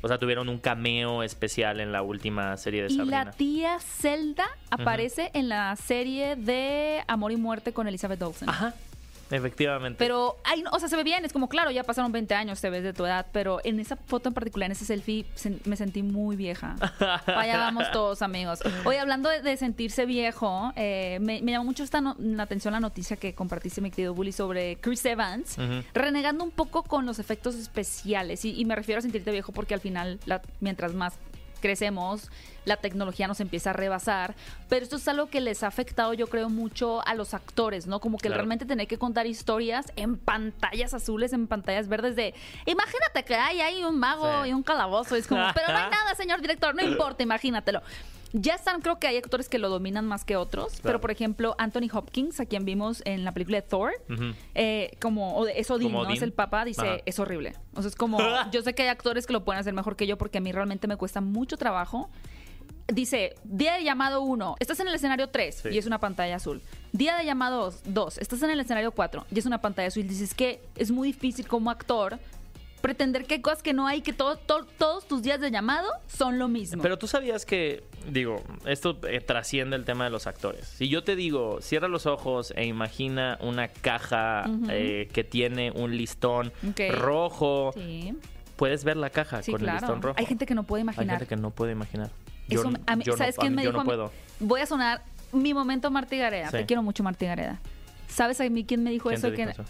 [0.07, 3.25] O sea, tuvieron un cameo especial en la última serie de Y Sabrina.
[3.25, 8.49] la tía Zelda aparece en la serie de Amor y Muerte con Elizabeth Olsen.
[8.49, 8.73] Ajá,
[9.31, 9.97] efectivamente.
[9.99, 12.61] Pero, ay, no, o sea, se ve bien, es como, claro, ya pasaron 20 años,
[12.61, 15.59] te ves de tu edad, pero en esa foto en particular, en ese selfie, se-
[15.65, 16.77] me sentí muy vieja.
[17.27, 18.61] Allá vamos todos, amigos.
[18.85, 22.73] Hoy, hablando de, de sentirse viejo, eh, me, me llamó mucho esta no- la atención
[22.73, 25.57] la noticia que compartiste, mi querido Bully, sobre Chris Evans,
[25.95, 28.45] renegando un poco con los efectos especiales.
[28.45, 31.15] Y, y me refiero a sentirte viejo porque al final, la- mientras más
[31.61, 32.31] crecemos,
[32.65, 34.35] la tecnología nos empieza a rebasar,
[34.69, 38.01] pero esto es algo que les ha afectado yo creo mucho a los actores, ¿no?
[38.01, 38.39] Como que Claro.
[38.39, 42.35] realmente tener que contar historias en pantallas azules, en pantallas verdes de,
[42.67, 44.51] imagínate que hay ahí un mago Sí.
[44.51, 47.83] y un calabozo, es como, pero no hay nada, señor director, no importa, imagínatelo.
[48.33, 50.83] Ya están, creo que hay actores que lo dominan más que otros, Claro.
[50.83, 53.93] pero por ejemplo, Anthony Hopkins, a quien vimos en la película de Thor,
[54.55, 56.09] eh, como o es Odín, Como ¿no?
[56.09, 56.17] Odín.
[56.17, 56.99] Es el papá, dice, Ajá.
[57.07, 57.55] es horrible.
[57.75, 58.19] O sea, es como,
[58.53, 60.53] yo sé que hay actores que lo pueden hacer mejor que yo porque a mí
[60.53, 62.11] realmente me cuesta mucho trabajo.
[62.89, 65.69] Dice, día de llamado 1, estás en el escenario 3 Sí.
[65.73, 66.63] y es una pantalla azul.
[66.93, 70.07] Día de llamado 2, estás en el escenario 4 y es una pantalla azul.
[70.07, 72.19] Dices que es muy difícil como actor
[72.81, 75.89] pretender que hay cosas que no hay, que todo, todo- todos tus días de llamado
[76.07, 76.83] son lo mismo.
[76.83, 80.67] Pero tú sabías que, digo, esto eh, trasciende el tema de los actores.
[80.69, 85.97] Si yo te digo, cierra los ojos e imagina una caja eh, que tiene un
[85.97, 86.53] listón
[86.91, 88.15] rojo, sí,
[88.57, 90.17] puedes ver la caja sí, con el listón rojo.
[90.19, 91.19] Hay gente que no puede Hay imaginar.
[91.19, 92.11] gente que no puede imaginar.
[92.49, 93.83] Yo, Eso, a mí- yo no- ¿Sabes a quién mí- me yo dijo?
[93.83, 94.13] no puedo.
[94.39, 96.51] Voy a sonar mi momento Martí Gareda.
[96.51, 96.59] Sí.
[96.59, 97.61] Te quiero mucho, Martí Gareda.
[98.09, 99.31] ¿Sabes a mí quién me dijo ¿Quién eso?
[99.31, 99.65] te que eso?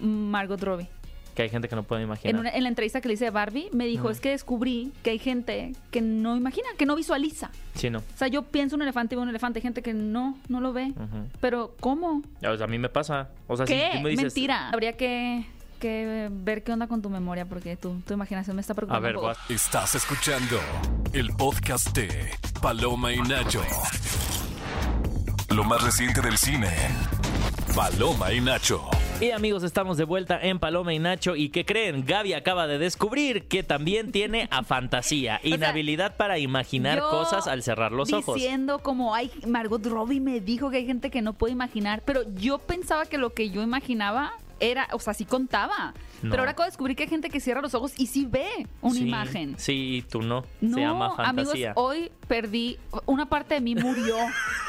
[0.00, 0.88] Margot Robbie.
[1.36, 2.34] Que hay gente que no puede imaginar.
[2.34, 4.90] En, una- en la entrevista que le hice a Barbie, me dijo, es que descubrí
[5.02, 7.50] que hay gente que no imagina, que no visualiza.
[7.74, 7.98] Sí, no.
[7.98, 10.60] O sea, yo pienso un elefante y veo un elefante, hay gente que no, no
[10.60, 10.92] lo ve.
[11.40, 12.22] Pero, ¿cómo?
[12.42, 13.28] O sea, a mí me pasa.
[13.46, 13.90] O sea, si ¿Qué?
[13.96, 14.70] tú me dices, Mentira.
[14.70, 15.44] Habría que,
[15.78, 19.02] que ver qué onda con tu memoria, porque tu, tu imaginación me está A preocupando.
[19.06, 19.26] ver, un poco.
[19.28, 19.50] vas.
[19.50, 20.58] Estás escuchando
[21.12, 22.30] el podcast de
[22.62, 23.60] Paloma y Nacho.
[25.54, 26.68] Lo más reciente del cine.
[27.76, 28.88] Paloma y Nacho.
[29.20, 31.36] Y amigos, estamos de vuelta en Paloma y Nacho.
[31.36, 32.06] ¿Y qué creen?
[32.06, 37.62] Gaby acaba de descubrir que también tiene a fantasía, sea, inhabilidad para imaginar cosas al
[37.62, 38.36] cerrar los ojos.
[38.36, 42.22] Diciendo como, ay, Margot Robbie me dijo que hay gente que no puede imaginar, pero
[42.36, 45.92] yo pensaba que lo que yo imaginaba era, o sea, sí contaba.
[46.22, 46.30] No.
[46.30, 48.66] Pero ahora acabo de descubrir que hay gente que cierra los ojos y sí ve
[48.80, 49.54] una Sí, imagen.
[49.58, 50.46] Sí, tú no.
[50.62, 51.72] No, Se llama amigos, fantasía.
[51.76, 54.16] hoy perdí, una parte de mí murió.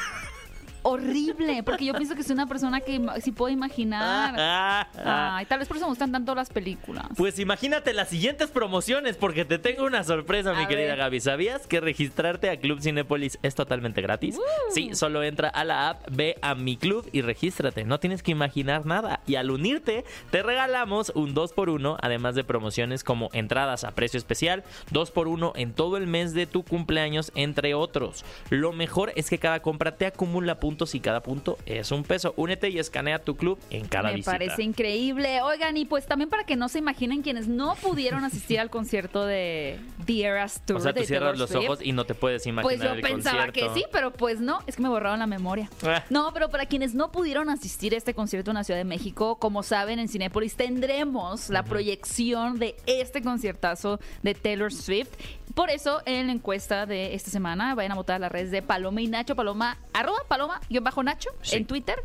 [0.89, 4.87] Horrible, porque yo pienso que soy una persona que sí puedo imaginar.
[5.03, 7.07] Ay, tal vez por eso me gustan tanto las películas.
[7.17, 10.97] Pues imagínate las siguientes promociones porque te tengo una sorpresa, mi A querida ver.
[10.99, 11.19] Gaby.
[11.19, 14.39] ¿Sabías que registrarte a Club Cinépolis es totalmente gratis?
[14.69, 17.83] Sí, solo entra a la app, ve a mi club y regístrate.
[17.83, 19.19] No tienes que imaginar nada.
[19.27, 24.63] Y al unirte, te regalamos un 2x1, además de promociones como entradas a precio especial,
[24.93, 28.23] 2x1 en todo el mes de tu cumpleaños, entre otros.
[28.49, 32.33] Lo mejor es que cada compra te acumula puntos y cada punto es un peso.
[32.37, 34.31] Únete y escanea tu club en cada Me visita.
[34.31, 35.41] parece increíble.
[35.41, 39.25] Oigan, y pues también para que no se imaginen quienes no pudieron asistir al concierto
[39.25, 41.63] de The Eras Tour O sea, tú cierras los Swift.
[41.65, 43.73] ojos y no te puedes imaginar Pues yo el pensaba concierto.
[43.73, 45.69] que sí, pero pues no, es que me borraron la memoria.
[45.83, 46.03] Ah.
[46.09, 49.37] No, pero para quienes no pudieron asistir a este concierto en la Ciudad de México,
[49.39, 55.09] como saben, en Cinépolis tendremos la proyección de este conciertazo de Taylor Swift.
[55.57, 58.61] Por eso, en la encuesta de esta semana, vayan a votar a las redes de
[58.61, 61.55] Paloma y Nacho, Paloma, arroba Paloma, guion bajo Nacho, Sí.
[61.55, 61.95] en Twitter.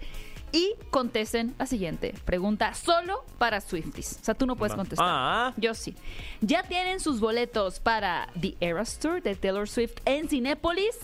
[0.53, 4.21] Y contesten la siguiente pregunta, solo para Swifties.
[4.23, 5.07] O sea, tú no puedes contestar.
[5.07, 5.53] Ah.
[5.59, 5.95] Yo sí.
[6.41, 10.97] ¿Ya tienen sus boletos para The Eras Tour de Taylor Swift en Cinépolis?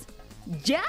[0.64, 0.82] ¿Ya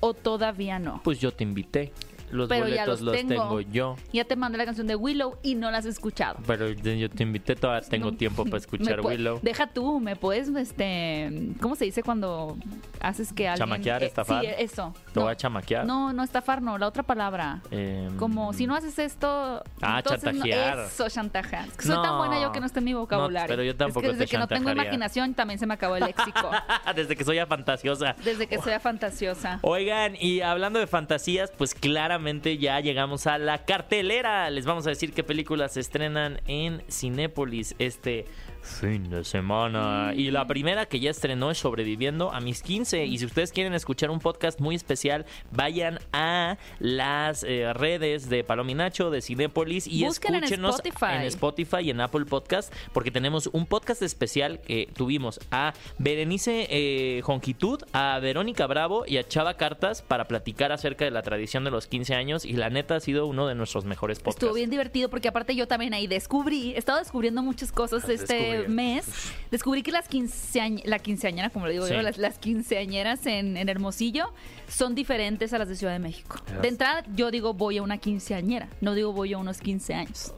[0.00, 1.00] o todavía no?
[1.02, 1.94] Pues yo te invité.
[2.30, 3.28] Los Pero ya boletos los los tengo.
[3.42, 3.60] tengo.
[3.60, 3.96] yo.
[4.12, 6.38] Ya te mandé la canción de Willow y no la has escuchado.
[6.46, 8.16] Pero yo te invité, todavía tengo No.
[8.16, 9.40] tiempo para escuchar Willow.
[9.42, 12.56] Deja tú, me puedes, este, ¿cómo se dice cuando
[13.00, 13.68] haces que alguien...
[13.68, 14.44] Chamaquear, eh, estafar.
[14.44, 14.94] Sí, eso.
[15.12, 15.24] Te No.
[15.26, 15.84] voy a chamaquear.
[15.86, 17.60] No, no estafar, no, la otra palabra.
[17.70, 19.62] Em, Como si no haces esto.
[19.80, 20.78] Ah, entonces no- chantajear.
[20.80, 21.66] eso, chantajear.
[21.68, 23.48] Es que soy tan buena yo que no está en mi vocabulario.
[23.48, 25.96] pero yo tampoco Es que desde te que no tengo imaginación también se me acabó
[25.96, 26.50] el léxico.
[26.94, 28.14] Desde que soy fantasiosa.
[28.24, 29.58] desde que soy fantasiosa.
[29.62, 32.19] Oigan, y hablando de fantasías, pues claramente
[32.58, 34.50] ya llegamos a la cartelera.
[34.50, 38.26] Les vamos a decir qué películas se estrenan en Cinépolis este
[38.62, 40.12] fin de semana.
[40.14, 43.04] Y la primera que ya estrenó es Sobreviviendo a mis 15.
[43.06, 48.44] Y si ustedes quieren escuchar un podcast muy especial, vayan a las eh, redes de
[48.44, 51.16] Palominacho, de Cinépolis y Busquen en escúchenos Spotify.
[51.16, 56.66] en Spotify y en Apple Podcast, porque tenemos un podcast especial que tuvimos a Berenice
[56.70, 61.64] eh, Jonquitud, a Verónica Bravo y a Chava Cartas para platicar acerca de la tradición
[61.64, 62.44] de los 15 años.
[62.44, 64.42] Y la neta ha sido uno de nuestros mejores podcasts.
[64.42, 68.10] Estuvo bien divertido porque aparte yo también ahí descubrí, he estado descubriendo muchas cosas Has
[68.52, 69.06] este mes.
[69.50, 71.94] Descubrí que las quinceañ la quinceañera, como le digo Sí.
[71.94, 74.32] yo, las, las quinceañeras en, en Hermosillo
[74.68, 76.36] son diferentes a las de Ciudad de México.
[76.62, 80.34] De entrada yo digo voy a una quinceañera, no digo voy a unos 15 años.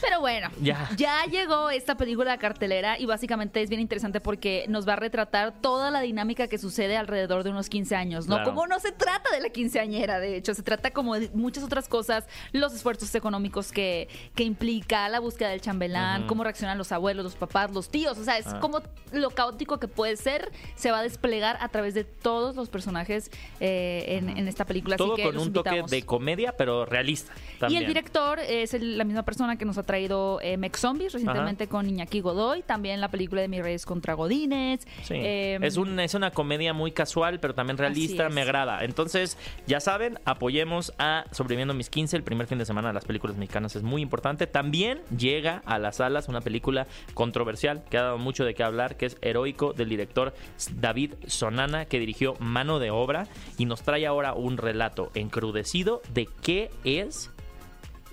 [0.00, 0.88] Pero bueno, Ya.
[1.30, 5.52] llegó esta película a cartelera y básicamente es bien interesante porque nos va a retratar
[5.60, 8.36] toda la dinámica que sucede alrededor de unos 15 años, ¿no?
[8.36, 8.50] Claro.
[8.50, 11.88] Como no se trata de la quinceañera, de hecho, se trata como de muchas otras
[11.88, 17.29] cosas, los esfuerzos económicos que, que implica la búsqueda del chambelán, cómo reaccionan los abuelos,
[17.30, 18.18] los papás, los tíos.
[18.18, 18.58] O sea, es Ah.
[18.60, 18.80] como
[19.12, 23.30] lo caótico que puede ser, se va a desplegar a través de todos los personajes
[23.60, 24.96] eh, en, en esta película.
[24.96, 27.32] Así Todo que con un toque de comedia, pero realista.
[27.68, 31.12] Y el director es el- la misma persona que nos ha traído eh, Mex Zombies
[31.12, 34.86] recientemente con Iñaki Godoy, también la película de Mis Reyes contra Godines.
[35.02, 35.14] Sí.
[35.14, 38.84] eh, es, un, es una comedia muy casual, pero también realista, Así me agrada.
[38.84, 43.04] Entonces, ya saben, apoyemos a Sobreviviendo mis 15, el primer fin de semana de las
[43.04, 44.46] películas mexicanas es muy importante.
[44.46, 46.86] También llega a las salas una película
[47.20, 50.32] controversial que ha dado mucho de qué hablar, que es Heroico del director
[50.76, 53.26] David Sonana, que dirigió Mano de Obra
[53.58, 57.30] y nos trae ahora un relato encrudecido de qué es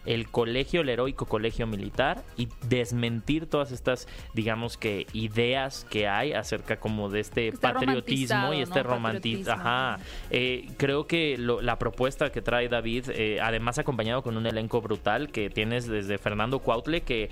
[0.08, 6.34] el colegio, el heroico colegio militar y desmentir todas estas, digamos que ideas que hay
[6.34, 8.84] acerca como de este Está patriotismo y este.
[8.84, 9.54] Patriotismo.
[9.54, 10.00] Ajá.
[10.32, 14.82] Eh, creo que lo- la propuesta que trae David, eh, además acompañado con un elenco
[14.82, 17.30] brutal que tienes desde Fernando Cuautle, que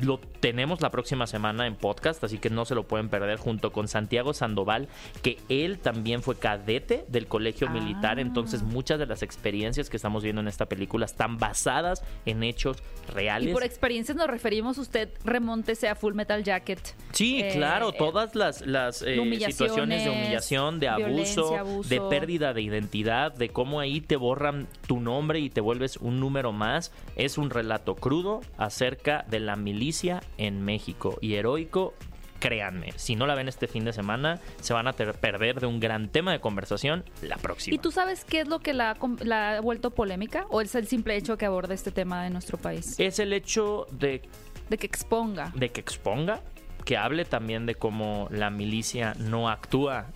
[0.00, 3.72] lo tenemos la próxima semana en podcast, así que no se lo pueden perder, junto
[3.72, 4.88] con Santiago Sandoval,
[5.22, 7.72] que él también fue cadete del colegio Ah.
[7.72, 12.42] militar, entonces muchas de las experiencias que estamos viendo en esta película están basadas en
[12.42, 12.76] hechos
[13.08, 13.50] reales.
[13.50, 16.94] y por experiencias nos referimos, usted remóntese a Full Metal Jacket.
[17.12, 21.82] Sí, Eh, claro, eh, todas las, las eh, situaciones de humillación, de abuso.
[21.88, 26.20] de pérdida de identidad, de cómo ahí te borran tu nombre y te vuelves un
[26.20, 31.94] número más, es un relato crudo acerca de la milicia en México y heroico.
[32.42, 35.78] Créanme, si no la ven este fin de semana, se van a perder de un
[35.78, 37.72] gran tema de conversación la próxima.
[37.72, 40.46] ¿Y tú sabes qué es lo que la, la ha vuelto polémica?
[40.50, 42.96] ¿O es el simple hecho que aborda este tema de nuestro país?
[42.98, 44.22] Es el hecho de
[44.68, 45.52] De que exponga.
[45.54, 46.40] de que exponga,
[46.84, 50.06] que hable también de cómo la milicia no actúa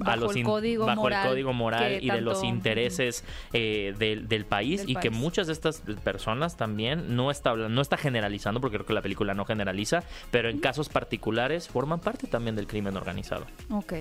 [0.00, 3.94] a Bajo los el código bajo moral el código moral y de los intereses eh,
[3.98, 7.96] del, del país Del y que muchas de estas personas también no está no está
[7.96, 12.56] generalizando porque creo que la película no generaliza pero en casos particulares forman parte también
[12.56, 13.46] del crimen organizado.
[13.70, 13.94] Ok.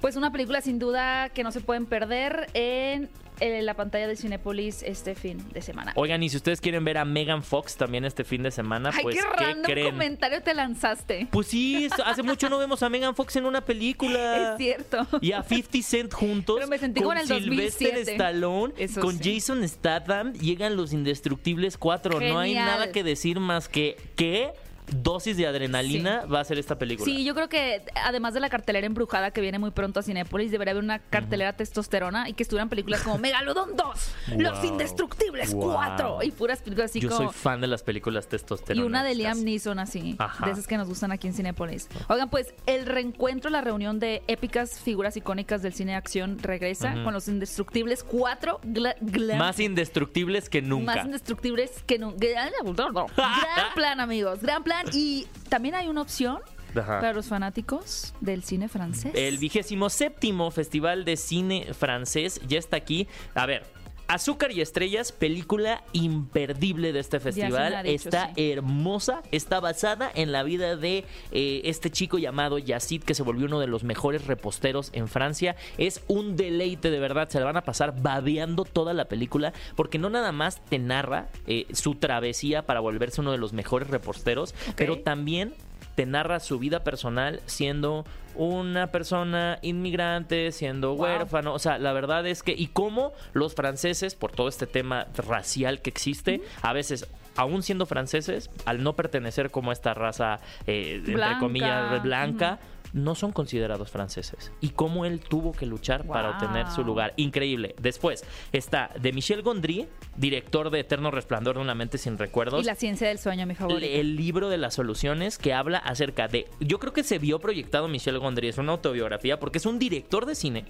[0.00, 3.08] Pues una película sin duda que no se pueden perder en,
[3.40, 5.92] eh, la pantalla de Cinepolis este fin de semana.
[5.96, 9.02] oigan y si ustedes quieren ver a Megan Fox también este fin de semana Ay,
[9.02, 9.22] pues qué
[9.66, 11.28] qué creen comentario te lanzaste.
[11.30, 15.06] pues sí hace mucho no vemos a Megan Fox en una película Es cierto.
[15.20, 18.12] y a 50 Cent juntos Pero me sentí con como en el Sylvester 2007.
[18.12, 19.34] Stallone Eso con sí.
[19.34, 24.52] Jason Statham llegan los indestructibles 4 no hay nada que decir más que que
[24.88, 28.50] dosis de adrenalina va a ser esta película Sí, yo creo que además de la
[28.50, 32.42] cartelera embrujada que viene muy pronto a Cinépolis, debería haber una cartelera testosterona y que
[32.42, 34.64] estuvieran películas como Megalodon 2, Los.
[34.64, 35.72] Indestructibles Wow.
[35.74, 37.30] 4 y puras películas así yo como...
[37.30, 40.46] soy fan de las películas Y testosterona una de Liam Neeson así, Ajá.
[40.46, 41.88] de esas que nos gustan aquí en Cinépolis.
[42.08, 46.94] Oigan, pues el reencuentro, la reunión de épicas figuras icónicas del cine de acción regresa
[47.04, 52.16] con los Indestructibles 4, gla- glam- más indestructibles que nunca más indestructibles que nunca.
[52.18, 52.50] Gran
[53.74, 54.73] plan, amigos, gran plan.
[54.92, 56.38] Y también hay una opción
[56.74, 57.00] Ajá.
[57.00, 59.12] para los fanáticos del cine francés.
[59.14, 63.08] El vigésimo séptimo Festival de Cine Francés ya está aquí.
[63.34, 63.64] A ver.
[64.06, 67.82] Azúcar y Estrellas, película imperdible de este festival.
[67.82, 68.50] dicho, está sí.
[68.50, 73.46] hermosa, está basada en la vida de eh, este chico llamado Yacid, que se volvió
[73.46, 75.56] uno de los mejores reposteros en Francia.
[75.78, 77.28] Es un deleite, de verdad.
[77.28, 81.28] Se la van a pasar babeando toda la película, porque no nada más te narra
[81.46, 85.54] eh, su travesía para volverse uno de los mejores reposteros, pero también
[85.94, 88.04] te narra su vida personal siendo
[88.36, 91.02] una persona inmigrante, siendo Wow.
[91.02, 91.54] huérfano.
[91.54, 95.80] O sea, la verdad es que, y cómo los franceses, por todo este tema racial
[95.80, 97.06] que existe, a veces.
[97.36, 101.38] Aún siendo franceses, al no pertenecer como a esta raza, eh, entre Blanca.
[101.40, 102.58] comillas, blanca,
[102.94, 104.52] no son considerados franceses.
[104.60, 107.12] Y cómo él tuvo que luchar para obtener su lugar.
[107.16, 107.74] Increíble.
[107.80, 112.62] Después está de Michel Gondry, director de Eterno Resplandor de una mente sin recuerdos.
[112.62, 113.84] Y la ciencia del sueño, mi favorito.
[113.84, 116.46] El libro de las soluciones que habla acerca de.
[116.60, 120.24] Yo creo que se vio proyectado Michel Gondry, es una autobiografía, porque es un director
[120.24, 120.64] de cine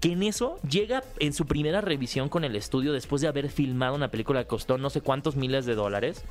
[0.00, 3.94] que en eso llega en su primera revisión con el estudio después de haber filmado
[3.94, 6.24] una película que costó no sé cuántos miles de dólares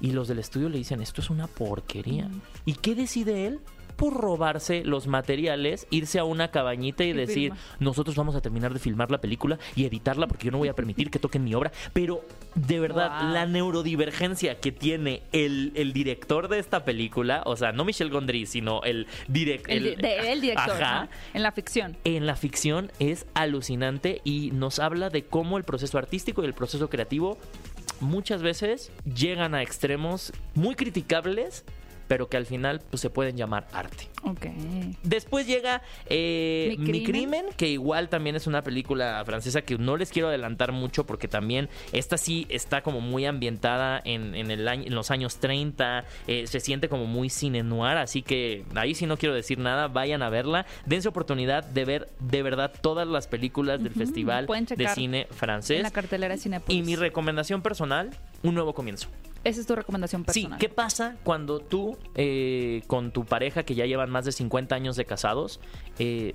[0.00, 2.30] y los del estudio le dicen esto es una porquería.
[2.64, 3.60] ¿Y qué decide él?
[3.96, 8.72] Por robarse los materiales, irse a una cabañita y Y decir, nosotros vamos a terminar
[8.72, 11.54] de filmar la película y editarla porque yo no voy a permitir que toquen mi
[11.54, 11.72] obra.
[11.92, 12.22] Pero
[12.54, 13.32] de verdad, Wow.
[13.32, 18.46] la neurodivergencia que tiene el, el director de esta película, o sea, no Michel Gondry,
[18.46, 21.04] sino el, direct, el, de- el director, Ajá.
[21.04, 21.08] ¿no?
[21.34, 21.96] en la ficción.
[22.04, 26.54] En la ficción es alucinante y nos habla de cómo el proceso artístico y el
[26.54, 27.38] proceso creativo
[28.00, 31.64] muchas veces llegan a extremos muy criticables
[32.08, 34.08] pero que al final pues, se pueden llamar arte.
[34.22, 34.46] Ok.
[35.02, 37.46] Después llega eh, Mi Mi, crimen.
[37.56, 41.68] que igual también es una película francesa que no les quiero adelantar mucho porque también
[41.92, 46.46] esta sí está como muy ambientada en, en el año, en los años 30, eh,
[46.46, 50.22] se siente como muy cine noir, así que ahí sí no quiero decir nada, vayan
[50.22, 55.26] a verla, dense oportunidad de ver de verdad todas las películas del Festival de Cine
[55.30, 55.82] En Francés.
[55.82, 56.76] la cartelera Cinepolis.
[56.78, 58.10] Y mi recomendación personal,
[58.42, 59.08] un nuevo comienzo.
[59.46, 60.58] Esa es tu recomendación personal.
[60.58, 64.74] Sí, ¿qué pasa cuando tú eh, con tu pareja que ya llevan más de 50
[64.74, 65.60] años de casados,
[65.98, 66.34] eh,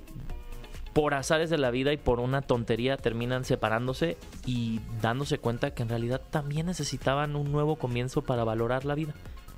[0.94, 5.82] por azares de la vida y por una tontería terminan separándose y dándose cuenta que
[5.82, 9.14] en realidad también necesitaban un nuevo comienzo para valorar la vida?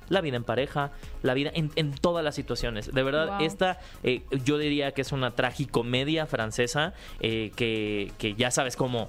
[0.07, 0.91] La vida en pareja,
[1.23, 2.93] la vida en, en todas las situaciones.
[2.93, 3.41] De verdad, Wow.
[3.41, 9.07] esta eh, yo diría que es una tragicomedia francesa eh, que, que ya sabes cómo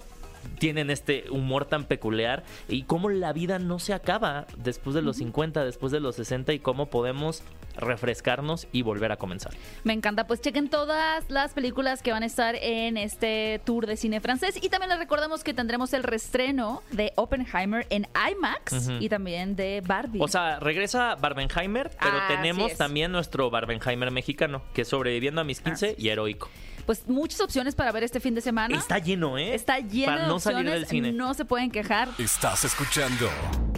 [0.59, 5.17] tienen este humor tan peculiar y cómo la vida no se acaba después de los
[5.17, 7.43] 50, después de los 60 y cómo podemos
[7.77, 9.53] refrescarnos y volver a comenzar.
[9.85, 10.27] Me encanta.
[10.27, 14.59] Pues chequen todas las películas que van a estar en este tour de cine francés.
[14.63, 19.83] Y también les recordamos que tendremos el restreno de Oppenheimer en IMAX y también de
[19.87, 20.21] Barbie.
[20.23, 25.45] O sea, regresa Barbenheimer, pero Ah, tenemos también nuestro Barbenheimer mexicano, que es sobreviviendo a
[25.45, 26.49] mis 15 Así y heroico.
[26.87, 28.77] pues muchas opciones para ver este fin de semana.
[28.77, 29.55] Está lleno, ¿eh?
[29.55, 31.13] Está lleno Para de no salir del cine.
[31.13, 32.09] No se pueden quejar.
[32.19, 33.29] Estás escuchando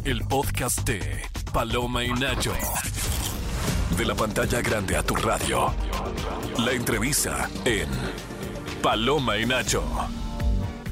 [0.05, 2.53] el podcast de Paloma y Nacho.
[3.99, 5.75] De la pantalla grande a tu radio.
[6.65, 7.89] La entrevista en
[8.81, 9.83] Paloma y Nacho.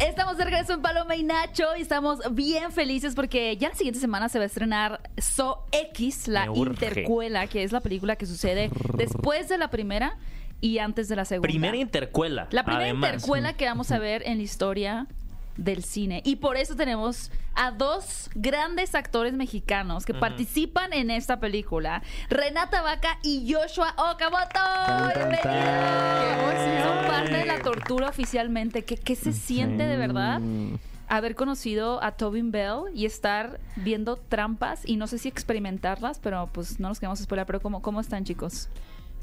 [0.00, 4.00] Estamos de regreso en Paloma y Nacho y estamos bien felices porque ya la siguiente
[4.00, 8.70] semana se va a estrenar So X, la intercuela, que es la película que sucede
[8.96, 10.18] después de la primera
[10.60, 11.46] y antes de la segunda.
[11.46, 12.48] Primera intercuela.
[12.50, 13.14] La primera además.
[13.14, 15.06] intercuela que vamos a ver en la historia
[15.56, 16.22] del cine.
[16.24, 22.02] Y por eso tenemos a dos grandes actores mexicanos que participan en esta película.
[22.28, 24.60] Renata Vaca y Joshua Okamoto.
[25.14, 26.84] ¡Bienvenidos!
[26.84, 28.84] Son parte de la tortura oficialmente.
[28.84, 30.40] ¿Qué, qué se siente de verdad?
[31.08, 36.50] Haber conocido a Tobin Bell y estar viendo trampas y no sé si experimentarlas, pero
[36.52, 37.46] pues no nos quedamos a spoiler.
[37.46, 38.68] Pero ¿cómo, cómo están, chicos?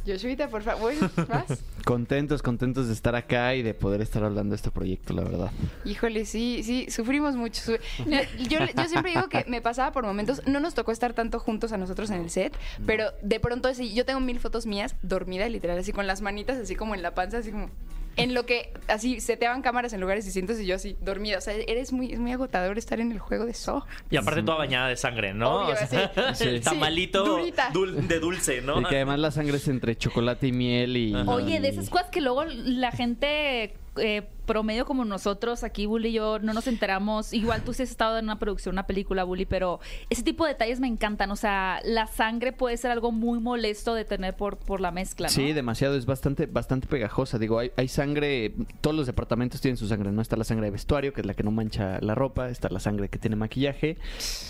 [0.05, 0.93] Yoshuita, por favor,
[1.27, 1.63] ¿vas?
[1.85, 5.51] Contentos, contentos de estar acá y de poder estar hablando de este proyecto, la verdad.
[5.83, 7.73] Híjole, sí, sí, sufrimos mucho.
[8.05, 11.73] Yo, yo siempre digo que me pasaba por momentos, no nos tocó estar tanto juntos
[11.73, 15.47] a nosotros en el set, pero de pronto así, yo tengo mil fotos mías dormida,
[15.49, 17.69] literal, así con las manitas así como en la panza, así como
[18.15, 21.37] en lo que así seteaban cámaras en lugares distintos y yo así dormida.
[21.37, 23.85] O sea, eres muy, es muy agotador estar en el juego de So.
[24.09, 25.63] Y aparte toda bañada de sangre, ¿no?
[25.65, 26.43] Obvio, O sea, sí.
[26.45, 27.39] El Sí, tamalito
[27.73, 28.81] dul- de dulce, ¿no?
[28.81, 31.13] Y que además la sangre es entre chocolate y miel y...
[31.15, 31.31] Ajá.
[31.31, 36.13] Oye, de esas cosas que luego la gente eh, promedio como nosotros, aquí Bully y
[36.13, 37.33] yo, no nos enteramos.
[37.33, 39.79] Igual tú sí has estado en una producción, una película, Bully, pero
[40.09, 41.31] ese tipo de detalles me encantan.
[41.31, 45.27] O sea, la sangre puede ser algo muy molesto de tener por, por la mezcla,
[45.27, 45.33] ¿no?
[45.33, 47.39] Sí, demasiado, es bastante, bastante pegajosa.
[47.39, 50.21] Digo, hay, hay sangre, todos los departamentos tienen su sangre, ¿no?
[50.21, 52.79] Está la sangre de vestuario, que es la que no mancha la ropa, está la
[52.79, 53.97] sangre que tiene maquillaje,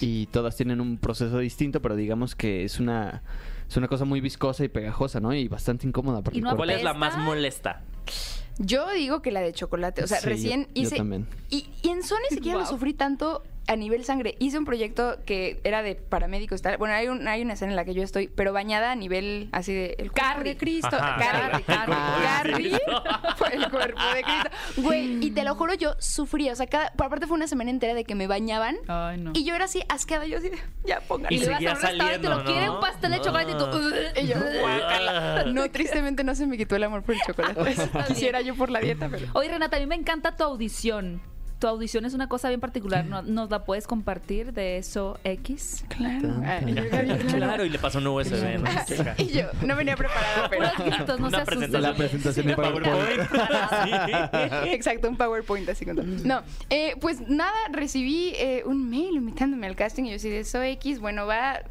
[0.02, 3.24] y todas tienen un proceso distinto, pero digamos que es una,
[3.68, 5.34] es una cosa muy viscosa y pegajosa, ¿no?
[5.34, 6.56] Y bastante incómoda para Y no.
[6.56, 7.82] ¿Cuál es la más molesta?
[8.60, 10.04] Yo digo que la de chocolate.
[10.04, 10.96] O sea, Sí, yo- recién yo hice.
[10.98, 11.28] también.
[11.50, 12.74] Y, y en Sony siquiera lo Wow.
[12.74, 14.36] sufrí tanto a nivel sangre.
[14.40, 16.78] Hice un proyecto que era de paramédicos tal.
[16.78, 19.50] Bueno, hay, un- hay una escena en la que yo estoy, pero bañada a nivel
[19.52, 20.96] así de el cuerpo de Cristo.
[21.00, 21.18] Ajá.
[21.18, 22.72] Carrie, Carrie.
[22.72, 22.80] Carrie.
[23.38, 24.50] Fue el cuerpo de Cristo.
[24.82, 26.52] Güey, y te lo juro, yo sufría.
[26.52, 28.76] O sea, cada, por aparte fue una semana entera de que me bañaban.
[28.88, 29.32] Ay, no.
[29.34, 30.26] Y yo era así asqueada.
[30.26, 31.32] Yo así de, ya pongan.
[31.32, 33.52] Y Y le vas a un restaurante y te lo quiere un pastel de chocolate
[33.52, 33.66] y tú...
[33.66, 33.76] Ah.
[33.76, 34.24] "Ugh".
[34.24, 35.44] Y yo, guácala.
[35.48, 37.64] No, tristemente no se me quitó el amor por el chocolate.
[37.64, 37.90] bien.
[38.08, 39.28] Quisiera yo por la dieta, pero...
[39.34, 41.22] Oye, Renata, a mí me encanta tu audición.
[41.64, 43.06] Tu audición es una cosa bien particular.
[43.06, 45.86] ¿No- ¿Nos la puedes compartir de eso X?
[45.88, 46.30] Claro.
[46.44, 47.18] Ah, claro.
[47.30, 48.66] Claro, y le pasó un USB, ¿no?
[48.70, 48.84] Ah,
[49.18, 51.82] y yo no venía preparada, pero gritos, no se Una asusten.
[51.82, 53.22] La presentación de PowerPoint.
[53.24, 54.70] Sí.
[54.74, 56.06] exacto, un PowerPoint así con todo.
[56.06, 60.40] No, eh, pues nada, recibí eh, un mail invitándome al casting y yo así de
[60.42, 61.62] eso X, bueno, va,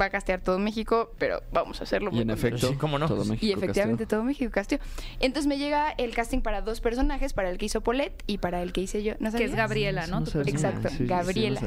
[0.00, 2.98] va a castear todo México, pero vamos a hacerlo Y muy en efecto, Sí, cómo
[2.98, 3.06] no.
[3.06, 4.78] todo México Y efectivamente todo México casteó.
[5.20, 8.62] Entonces me llega el casting para dos personajes, para el que hizo Paulette y para
[8.62, 9.12] el que hice yo.
[9.18, 9.56] ¿No Que es?
[9.56, 10.20] Gabriela, ¿no?
[10.20, 11.60] No Tu sabía, Exacto, sí, sí, sí, Gabriela.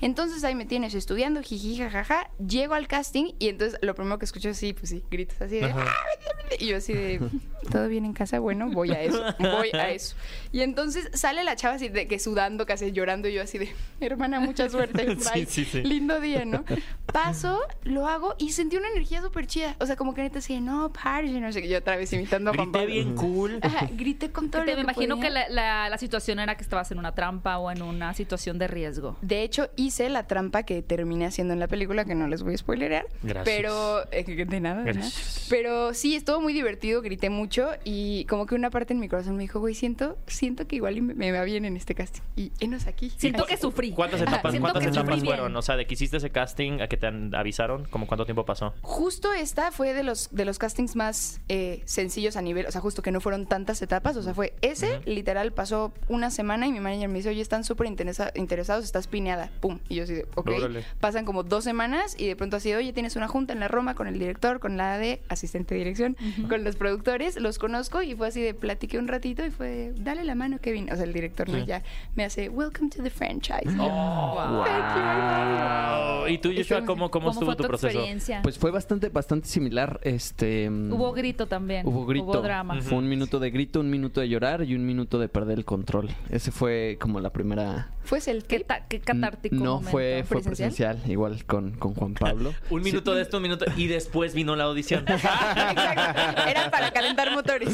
[0.00, 2.30] Entonces ahí me tienes estudiando, jiji, jajaja.
[2.44, 5.66] Llego al casting y entonces lo primero que escucho, sí, pues sí, gritos así de.
[5.66, 5.84] Ajá.
[5.86, 7.20] "Ah, Y yo así de,
[7.70, 8.38] ¿todo bien en casa?
[8.40, 10.16] Bueno, voy a eso, voy a eso.
[10.50, 13.72] Y entonces sale la chava así de que sudando, casi llorando, y yo así de,
[14.00, 15.16] hermana, mucha suerte, bye.
[15.16, 15.82] Sí, sí, sí.
[15.82, 16.64] Lindo día, ¿no?
[17.12, 19.76] Paso, lo hago y sentí una energía súper chida.
[19.80, 22.50] O sea, como que neta así, no, party, no sé qué, yo otra vez imitando
[22.50, 23.58] a Juan Grité bien cool.
[23.62, 25.28] Ajá, grité con todo Te- lo me imagino podía.
[25.28, 28.58] que la, la- la situación era que estabas en una trampa o en una situación
[28.58, 29.16] de riesgo.
[29.22, 32.54] De hecho, hice la trampa que terminé haciendo en la película, que no les voy
[32.54, 33.06] a spoilerear.
[33.22, 33.44] Gracias.
[33.44, 34.82] Pero, eh, de nada.
[34.82, 35.46] Gracias.
[35.50, 39.36] Pero sí, estuvo muy divertido, grité mucho y como que una parte en mi corazón
[39.36, 42.22] me dijo, güey, siento, siento que igual me, me va bien en este casting.
[42.36, 43.10] Y enos aquí.
[43.16, 43.92] Siento que sufrí.
[43.92, 45.56] ¿Cuántas etapas, cuántas etapas fueron?
[45.56, 48.74] O sea, de que hiciste ese casting a que te avisaron, ¿como cuánto tiempo pasó?
[48.82, 52.80] Justo esta fue de los, de los castings más eh, sencillos a nivel, o sea,
[52.80, 56.72] justo que no fueron tantas etapas, o sea, fue ese, literal, pasó una semana y
[56.72, 59.78] mi manager me dice, oye, están súper interesa- interesados, estás pineada, pum.
[59.88, 60.50] Y yo así de, ok.
[60.56, 60.84] Órale.
[61.00, 63.94] Pasan como dos semanas y de pronto así, oye, tienes una junta en la Roma
[63.94, 66.16] con el director, con la de asistente de dirección,
[66.48, 70.24] con los productores, los conozco y fue así de, platiqué un ratito y fue, dale
[70.24, 70.90] la mano, Kevin.
[70.92, 71.58] O sea, el director ¿no?
[71.58, 71.64] Sí.
[71.66, 71.82] ya
[72.14, 73.62] me hace, welcome to the franchise.
[73.64, 74.64] Y yo, Wow.
[74.64, 76.28] Thank you.
[76.28, 77.88] ¿Y tú, Joshua, Estuvo- cómo, cómo, estuvo fue tu proceso?
[77.88, 78.40] experiencia?
[78.42, 80.00] Pues fue bastante, bastante similar.
[80.02, 80.70] Este.
[80.70, 81.86] mm, hubo grito también.
[81.86, 82.24] Hubo grito.
[82.26, 82.80] Hubo drama.
[82.80, 85.64] Fue un minuto de grito, un minuto de llorar y un minuto de perder el
[85.64, 86.10] control.
[86.30, 87.88] Ese fue como la primera.
[88.04, 89.90] ¿Fue el Qué, qué catártico No momento.
[89.92, 90.96] fue, fue ¿Presencial?
[90.96, 92.52] presencial, igual con, con Juan Pablo.
[92.70, 93.64] Un minuto de esto, un minuto.
[93.76, 95.04] Y después vino la audición.
[95.08, 96.42] Exacto.
[96.48, 97.72] Era para calentar motores.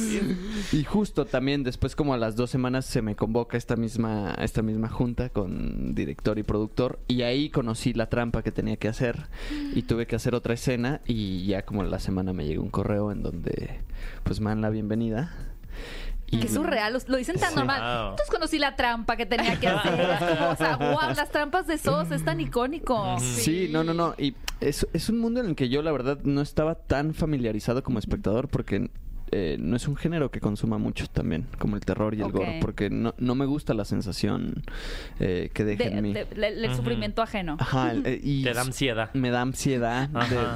[0.72, 4.60] Y justo también después como a las dos semanas se me convoca esta misma, esta
[4.62, 9.26] misma junta con director y productor y ahí conocí la trampa que tenía que hacer
[9.74, 13.10] y tuve que hacer otra escena y ya como la semana me llegó un correo
[13.12, 13.80] en donde
[14.24, 15.32] pues me dan la bienvenida.
[16.30, 17.56] Y Qué surreal, lo, lo dicen tan Sí.
[17.56, 17.80] normal.
[17.80, 18.10] Wow.
[18.10, 19.98] Entonces conocí la trampa que tenía que hacer.
[20.00, 23.16] Es como, o sea, wow, las trampas de SOS es tan icónico.
[23.18, 24.14] Sí, no, no, no.
[24.18, 27.82] Y es, es un mundo en el que yo, la verdad, no estaba tan familiarizado
[27.82, 28.90] como espectador porque
[29.32, 32.58] eh, no es un género que consuma mucho también, como el terror y el gore,
[32.60, 34.62] porque no, no me gusta la sensación
[35.20, 36.12] eh, que deja De- en mí.
[36.12, 37.56] de- el sufrimiento ajeno.
[37.60, 39.12] Ajá, eh, y Te da ansiedad.
[39.14, 40.08] me da ansiedad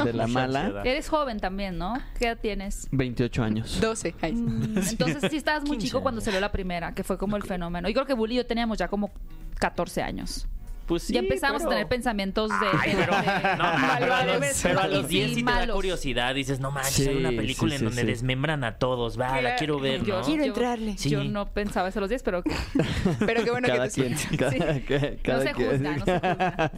[0.05, 0.61] de- la mala.
[0.61, 0.87] ansiedad.
[0.87, 1.95] Eres joven también, ¿no?
[2.19, 2.89] ¿Qué edad tienes?
[2.93, 3.81] 28 años.
[3.81, 4.15] 12.
[4.21, 4.41] Ay, sí.
[4.43, 7.43] Mm, Entonces sí estabas muy 15 chico cuando salió la primera, que fue como el
[7.43, 7.89] fenómeno.
[7.89, 9.11] Y creo que Bully y yo teníamos ya como
[9.59, 10.47] 14 años.
[10.93, 12.67] Pues sí, ya empezamos pero- a tener pensamientos de...
[12.79, 15.53] Ay, pero, de- no, pero, a malvados, los, pero a los sí, 10 sí te
[15.53, 16.35] da curiosidad.
[16.35, 18.07] Dices, no manches, Sí, hay una película sí, en donde sí.
[18.07, 19.19] desmembran a todos.
[19.19, 20.25] Va, la quiero ver, Yo, ¿no?
[20.27, 20.99] Quiero yo- entrarle.
[20.99, 21.09] Sí.
[21.09, 22.43] Yo no pensaba eso a los 10, pero
[23.27, 24.53] Pero qué bueno cada que te quien, cada,
[25.23, 25.71] cada se quien.
[25.71, 26.73] juzga, no se juzga.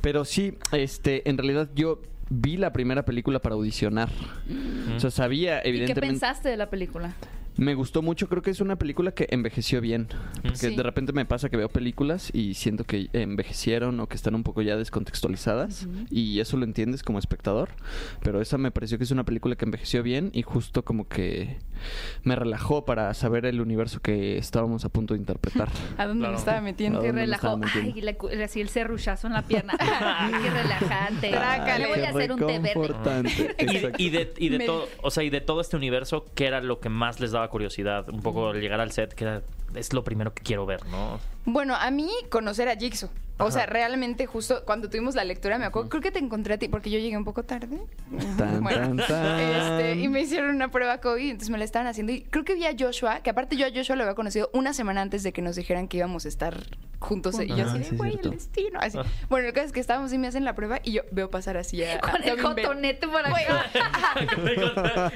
[0.00, 4.08] Pero sí, este, en realidad yo vi la primera película para audicionar.
[4.96, 6.06] O sea, sabía ¿Y qué evidentemente.
[6.08, 7.14] pensaste de la película?
[7.56, 10.08] Me gustó mucho, creo que es una película que envejeció bien.
[10.42, 10.76] Porque Sí.
[10.76, 14.42] de repente me pasa que veo películas y siento que envejecieron o que están un
[14.42, 15.88] poco ya descontextualizadas.
[16.10, 17.70] Y eso lo entiendes como espectador.
[18.22, 21.56] Pero esa me pareció que es una película que envejeció bien y justo como que
[22.22, 25.68] me relajó para saber el universo que estábamos a punto de interpretar.
[25.98, 26.32] ¿A dónde Claro.
[26.34, 26.98] me estaba metiendo?
[26.98, 27.60] ¿A Qué relajó.
[27.74, 28.04] Ay,
[28.42, 29.74] así el serruchazo en la pierna.
[29.78, 31.30] Ay, qué relajante.
[31.30, 31.84] Trácale.
[31.86, 33.54] Le voy a hacer un té verde.
[33.98, 36.46] Y y de, y de Me- todo, o sea, y de todo este universo, ¿qué
[36.46, 38.08] era lo que más les daba curiosidad?
[38.10, 39.42] Un poco al llegar al set, que era,
[39.74, 41.18] es lo primero que quiero ver, ¿no?
[41.44, 43.10] Bueno, a mí conocer a Jigsaw.
[43.38, 43.50] O Ajá.
[43.52, 46.68] sea, realmente justo cuando tuvimos la lectura, me acuerdo, creo que te encontré a ti,
[46.68, 47.78] porque yo llegué un poco tarde.
[48.38, 49.40] Tan, Bueno, tan, tan.
[49.40, 52.12] Este, y me hicieron una prueba COVID, entonces me la estaban haciendo.
[52.12, 54.72] Y creo que vi a Joshua, que aparte yo a Joshua lo había conocido una
[54.72, 56.56] semana antes de que nos dijeran que íbamos a estar
[56.98, 57.38] juntos.
[57.38, 58.28] Y yo Ah, así sí, de, güey, cierto.
[58.30, 58.78] el destino.
[58.80, 58.98] Así.
[58.98, 59.04] Ah.
[59.28, 61.58] Bueno, el caso es que estábamos y me hacen la prueba y yo veo pasar
[61.58, 61.96] así a.
[61.96, 63.64] a Con el cotonete por acá.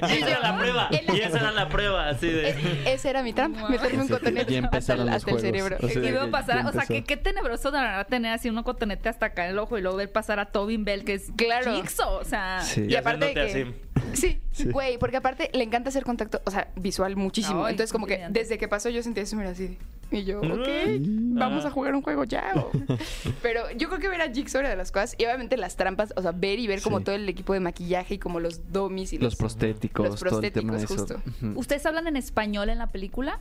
[0.08, 0.88] y esa era la prueba.
[0.90, 2.50] Y esa era la prueba, así de...
[2.50, 2.56] Es-
[2.86, 5.76] esa era mi trampa, meterme un Sí, cotonete ya hasta, hasta el cerebro.
[5.80, 8.50] O sea, Y veo pasar, o sea, que qué tenebroso de la verdad tener así
[8.50, 11.14] un cotonete hasta acá en el ojo y luego ver pasar a Tobin Bell, que
[11.14, 11.74] es Claro.
[11.76, 12.60] Jigsaw, o sea...
[12.62, 12.84] Sí.
[12.88, 13.74] Y aparte de que...
[14.12, 14.64] Sí, Sí.
[14.70, 17.64] güey, porque aparte le encanta hacer contacto, o sea, visual muchísimo.
[17.64, 18.40] Ay, Entonces, como que brillante.
[18.40, 19.78] desde que pasó yo sentía eso, mira, así.
[20.10, 20.98] Y yo, ok, Ay.
[21.04, 21.68] vamos Ah.
[21.68, 22.52] a jugar un juego ya.
[23.42, 25.14] Pero yo creo que ver a Jigsaw era de las cosas.
[25.18, 27.04] Y obviamente las trampas, o sea, ver y ver como Sí.
[27.04, 30.40] todo el equipo de maquillaje y como los domis y los, Los prostéticos, Los todo
[30.42, 30.94] el tema de eso.
[30.96, 31.58] prostéticos, justo.
[31.60, 33.38] ¿Ustedes hablan en español en la película?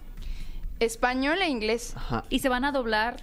[0.80, 1.94] español e inglés.
[1.98, 2.24] Ajá.
[2.30, 3.18] ¿Y se van a doblar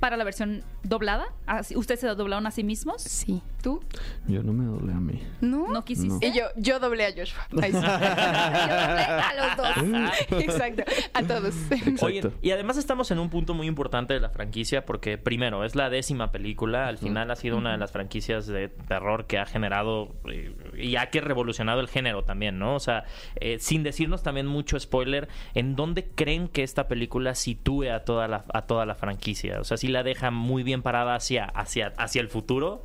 [0.00, 1.26] para la versión doblada?
[1.74, 3.02] ¿Ustedes se doblaron a sí mismos?
[3.02, 3.42] Sí.
[3.62, 3.82] ¿Tú?
[4.28, 5.22] Yo no me doblé a mí.
[5.40, 5.68] ¿No?
[5.68, 6.28] ¿No quisiste?
[6.28, 7.46] Y yo, yo doblé a Joshua.
[7.62, 7.78] Ahí sí.
[7.78, 10.30] Yo doblé a los dos.
[10.40, 10.84] Exacto.
[11.14, 11.54] A todos.
[12.00, 12.38] Oye, Exacto.
[12.42, 15.90] y además estamos en un punto muy importante de la franquicia porque primero es la
[15.90, 20.14] décima película, al final ha sido una de las franquicias de terror que ha generado
[20.30, 22.74] eh, y ha que revolucionado el género también, ¿no?
[22.74, 23.04] O sea,
[23.36, 28.28] eh, sin decirnos también mucho spoiler, ¿en dónde creen que esta película sitúe a toda
[28.28, 29.60] la, a toda la franquicia?
[29.60, 32.82] O sea, si la deja muy bien parada hacia, hacia, hacia el futuro.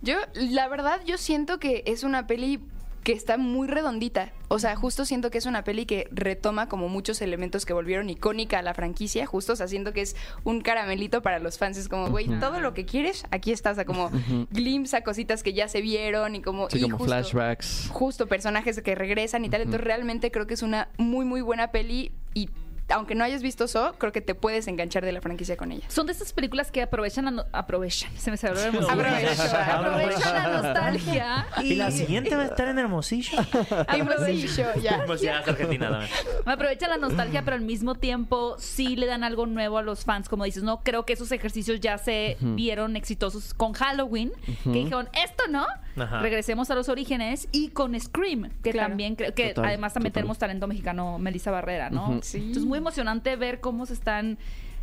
[0.00, 2.60] Yo, la verdad, yo siento que es una peli
[3.04, 4.30] que está muy redondita.
[4.46, 8.08] O sea, justo siento que es una peli que retoma como muchos elementos que volvieron
[8.10, 10.14] icónica a la franquicia, justo, o sea, siento que es
[10.44, 11.78] un caramelito para los fans.
[11.78, 13.72] Es como, güey, todo lo que quieres, aquí está.
[13.72, 14.10] O sea, como
[14.52, 16.70] glimpse a cositas que ya se vieron y como...
[16.70, 17.88] Sí, y como justo- flashbacks.
[17.90, 19.62] justo personajes que regresan y tal.
[19.62, 22.50] Entonces realmente creo que es una muy, muy buena peli y
[22.88, 25.84] aunque no hayas visto So, creo que te puedes enganchar de la franquicia con ella.
[25.88, 28.60] Son de estas películas que aprovechan la no- aprovechan, se me salió.
[28.60, 28.90] Aprovecho,
[29.72, 33.38] aprovechan la nostalgia y, Y la siguiente va a estar en Hermosillo.
[33.88, 35.04] Hermosillo, ya.
[35.06, 36.10] Pues ya es Argentina también.
[36.44, 40.28] aprovechan la nostalgia, pero al mismo tiempo sí le dan algo nuevo a los fans,
[40.28, 44.32] como dices, no creo que esos ejercicios ya se vieron exitosos con Halloween,
[44.64, 45.66] que dijeron, esto no,
[45.96, 46.20] Ajá.
[46.20, 48.88] regresemos a los orígenes y con Scream, que Claro.
[48.88, 50.22] también creo que Total, además también total.
[50.22, 52.20] tenemos talento mexicano Melissa Barrera, ¿no?
[52.22, 52.38] Sí.
[52.38, 54.38] Entonces muy emocionante ver cómo se están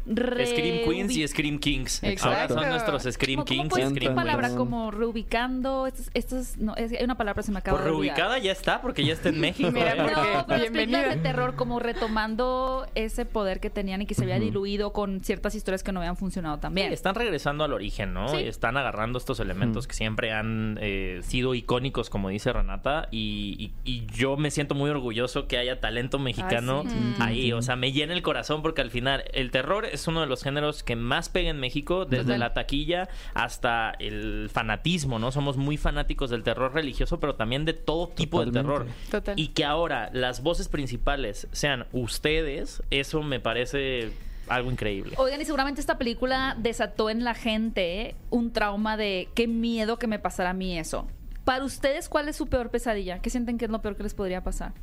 [0.06, 2.04] Scream Queens y Scream Kings.
[2.04, 2.56] Exacto.
[2.56, 4.48] Ahora son nuestros Scream ¿Cómo- cómo Kings y puedes- ¿Qué Scream palabra?
[4.48, 4.58] Queens.
[4.58, 5.88] Como reubicando.
[5.88, 8.16] Estas, estas, no, es, hay una palabra que se me acaba de olvidar.
[8.18, 9.72] reubicada ya está, porque ya está en México.
[9.72, 9.96] Mira, ¿eh?
[9.98, 11.10] porque- No, pero bienvenida.
[11.10, 15.56] de terror como retomando ese poder que tenían y que se había diluido con ciertas
[15.56, 16.92] historias que no habían funcionado también.
[16.94, 18.30] Están regresando al origen, ¿no?
[18.30, 18.38] Sí.
[18.38, 23.72] Y Están agarrando estos elementos que siempre han eh, sido icónicos, como dice Renata, y,
[23.86, 27.16] y- y yo me siento muy orgulloso que haya talento mexicano sí.
[27.20, 27.54] ahí.
[27.54, 30.44] O sea, me llena el corazón porque al final el terror es uno de los
[30.44, 32.40] géneros que más pega en México, desde Total.
[32.40, 35.32] la taquilla hasta el fanatismo, ¿no?
[35.32, 38.88] Somos muy fanáticos del terror religioso, pero también de todo tipo de terror.
[39.10, 39.40] Total.
[39.40, 44.12] Y que ahora las voces principales sean ustedes, eso me parece
[44.48, 45.14] algo increíble.
[45.18, 50.08] Oigan, y seguramente esta película desató en la gente un trauma de qué miedo que
[50.08, 51.08] me pasara a mí eso.
[51.46, 53.20] Para ustedes, ¿cuál es su peor pesadilla?
[53.20, 54.74] ¿Qué sienten que es lo peor que les podría pasar?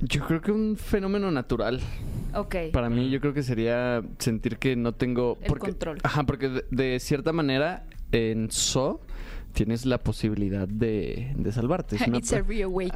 [0.00, 1.80] Yo creo que un fenómeno natural.
[2.34, 2.54] Ok.
[2.72, 5.38] Para mí, yo creo que sería sentir que no tengo.
[5.40, 5.98] El porque- control.
[6.02, 9.00] Ajá, porque de, de cierta manera en So
[9.52, 11.96] tienes la posibilidad de, de salvarte.
[11.96, 12.38] Es una It's a.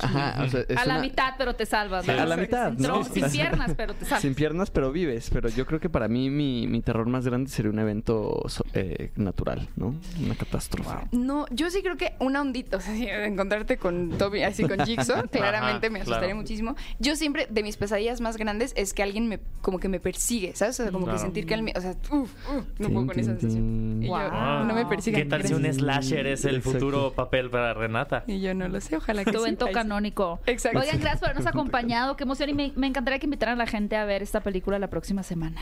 [0.03, 2.09] Ajá, o sea, es a la una- mitad, pero te salvas.
[2.09, 3.05] A la mitad, Sin, ¿no?
[3.05, 4.23] sin piernas, pero te salvas.
[4.23, 5.31] Sin piernas, pero vives.
[5.31, 8.65] Pero yo creo que para mí mi, mi terror más grande sería un evento so-
[8.75, 9.95] eh, natural, ¿no?
[10.25, 10.91] Una catástrofe.
[11.13, 15.29] No, yo sí creo que una ondita, o sea, encontrarte con Toby, así con Jigsaw,
[15.31, 16.37] claramente me asustaría claro.
[16.41, 16.77] muchísimo.
[16.99, 20.53] Yo siempre, de mis pesadillas más grandes, es que alguien me, como que me persigue,
[20.55, 20.79] ¿sabes?
[20.81, 21.19] O sea, como Claro.
[21.19, 24.03] que sentir que alguien, me- o sea, uf, uf, no Tin, puedo con esa sensación.
[24.03, 24.65] Y yo, Wow.
[24.67, 25.23] no me persigan.
[25.23, 26.79] ¿Qué tal si un slasher es el Exacto.
[26.79, 28.25] futuro papel para Renata?
[28.27, 29.73] Y yo no lo sé, ojalá que evento sí.
[29.73, 30.41] canónico.
[30.47, 30.81] Exacto.
[30.81, 32.17] Oigan, gracias por habernos acompañado.
[32.17, 32.51] Qué emoción.
[32.51, 35.23] Y me, me encantaría que invitaran a la gente a ver esta película la próxima
[35.23, 35.61] semana.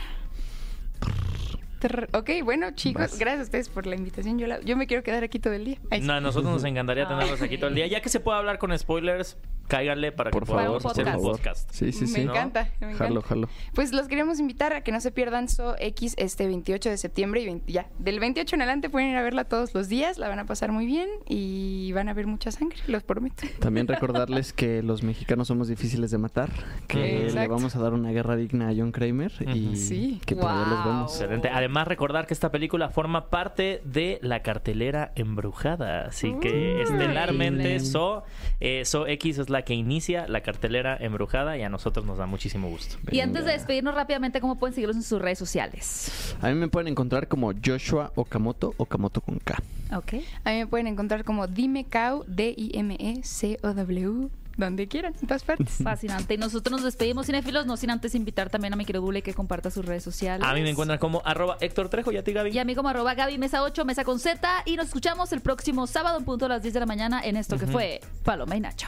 [2.13, 3.19] Ok, bueno, chicos, Vas.
[3.19, 4.37] gracias a ustedes por la invitación.
[4.37, 5.77] Yo, la- yo me quiero quedar aquí todo el día.
[6.01, 7.87] No, a nosotros nos encantaría tenerlos aquí todo el día.
[7.87, 11.13] Ya que se pueda hablar con spoilers, cáiganle para Por que favor, podamos hacer un
[11.23, 11.69] podcast.
[11.69, 11.71] podcast.
[11.73, 12.21] Sí, sí, me sí.
[12.21, 13.05] encanta, me encanta.
[13.05, 13.49] Jalo, jalo.
[13.73, 17.41] Pues los queremos invitar a que no se pierdan So X este 28 de septiembre
[17.41, 17.87] y 20 ya.
[17.97, 20.71] Del 28 en adelante pueden ir a verla todos los días, la van a pasar
[20.71, 23.47] muy bien y van a ver mucha sangre, los prometo.
[23.59, 26.49] También recordarles que los mexicanos somos difíciles de matar,
[26.87, 29.75] que le vamos a dar una guerra digna a John Kramer y.
[29.77, 30.21] Sí.
[30.25, 30.85] que por allá los Wow.
[30.93, 31.11] vemos.
[31.13, 31.49] Excelente.
[31.49, 36.07] Además, recordar que esta película forma parte de la cartelera embrujada.
[36.07, 36.81] Así que Uy.
[36.81, 37.79] estelarmente.
[37.79, 38.23] So,
[38.59, 42.25] eh, So X es la que inicia la cartelera embrujada y a nosotros nos da
[42.25, 42.97] muchísimo gusto.
[43.11, 46.35] Y antes de despedirnos rápidamente, ¿cómo pueden seguirlos en sus redes sociales?
[46.41, 49.61] A mí me pueden encontrar como Joshua Okamoto, Okamoto con K.
[49.95, 50.15] Ok.
[50.43, 55.75] A mí me pueden encontrar como Dime Cow, D-I-M-E-C-O-W, donde quieran, en todas partes.
[55.83, 56.33] Fascinante.
[56.33, 59.33] Y nosotros nos despedimos, cinéfilos, no sin antes invitar también a mi querido Bule que
[59.33, 60.47] comparta sus redes sociales.
[60.47, 62.51] A mí me encuentran como arroba Héctor Trejo y a ti, Gaby.
[62.51, 64.63] Y a mí como arroba Gaby Mesa 8, Mesa con Z.
[64.65, 67.37] Y nos escuchamos el próximo sábado en punto a las 10 de la mañana en
[67.37, 68.87] esto que fue Paloma y Nacho.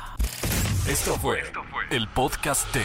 [0.87, 1.41] Esto fue
[1.91, 2.83] el podcast de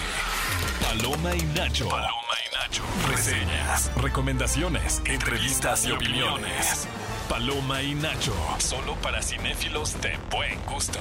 [0.83, 1.89] Paloma y Nacho.
[1.89, 2.13] Paloma
[2.47, 2.83] y Nacho.
[3.11, 6.87] Reseñas, recomendaciones, entrevistas y opiniones.
[7.29, 8.35] Paloma y Nacho.
[8.59, 11.01] Solo para cinéfilos de buen gusto.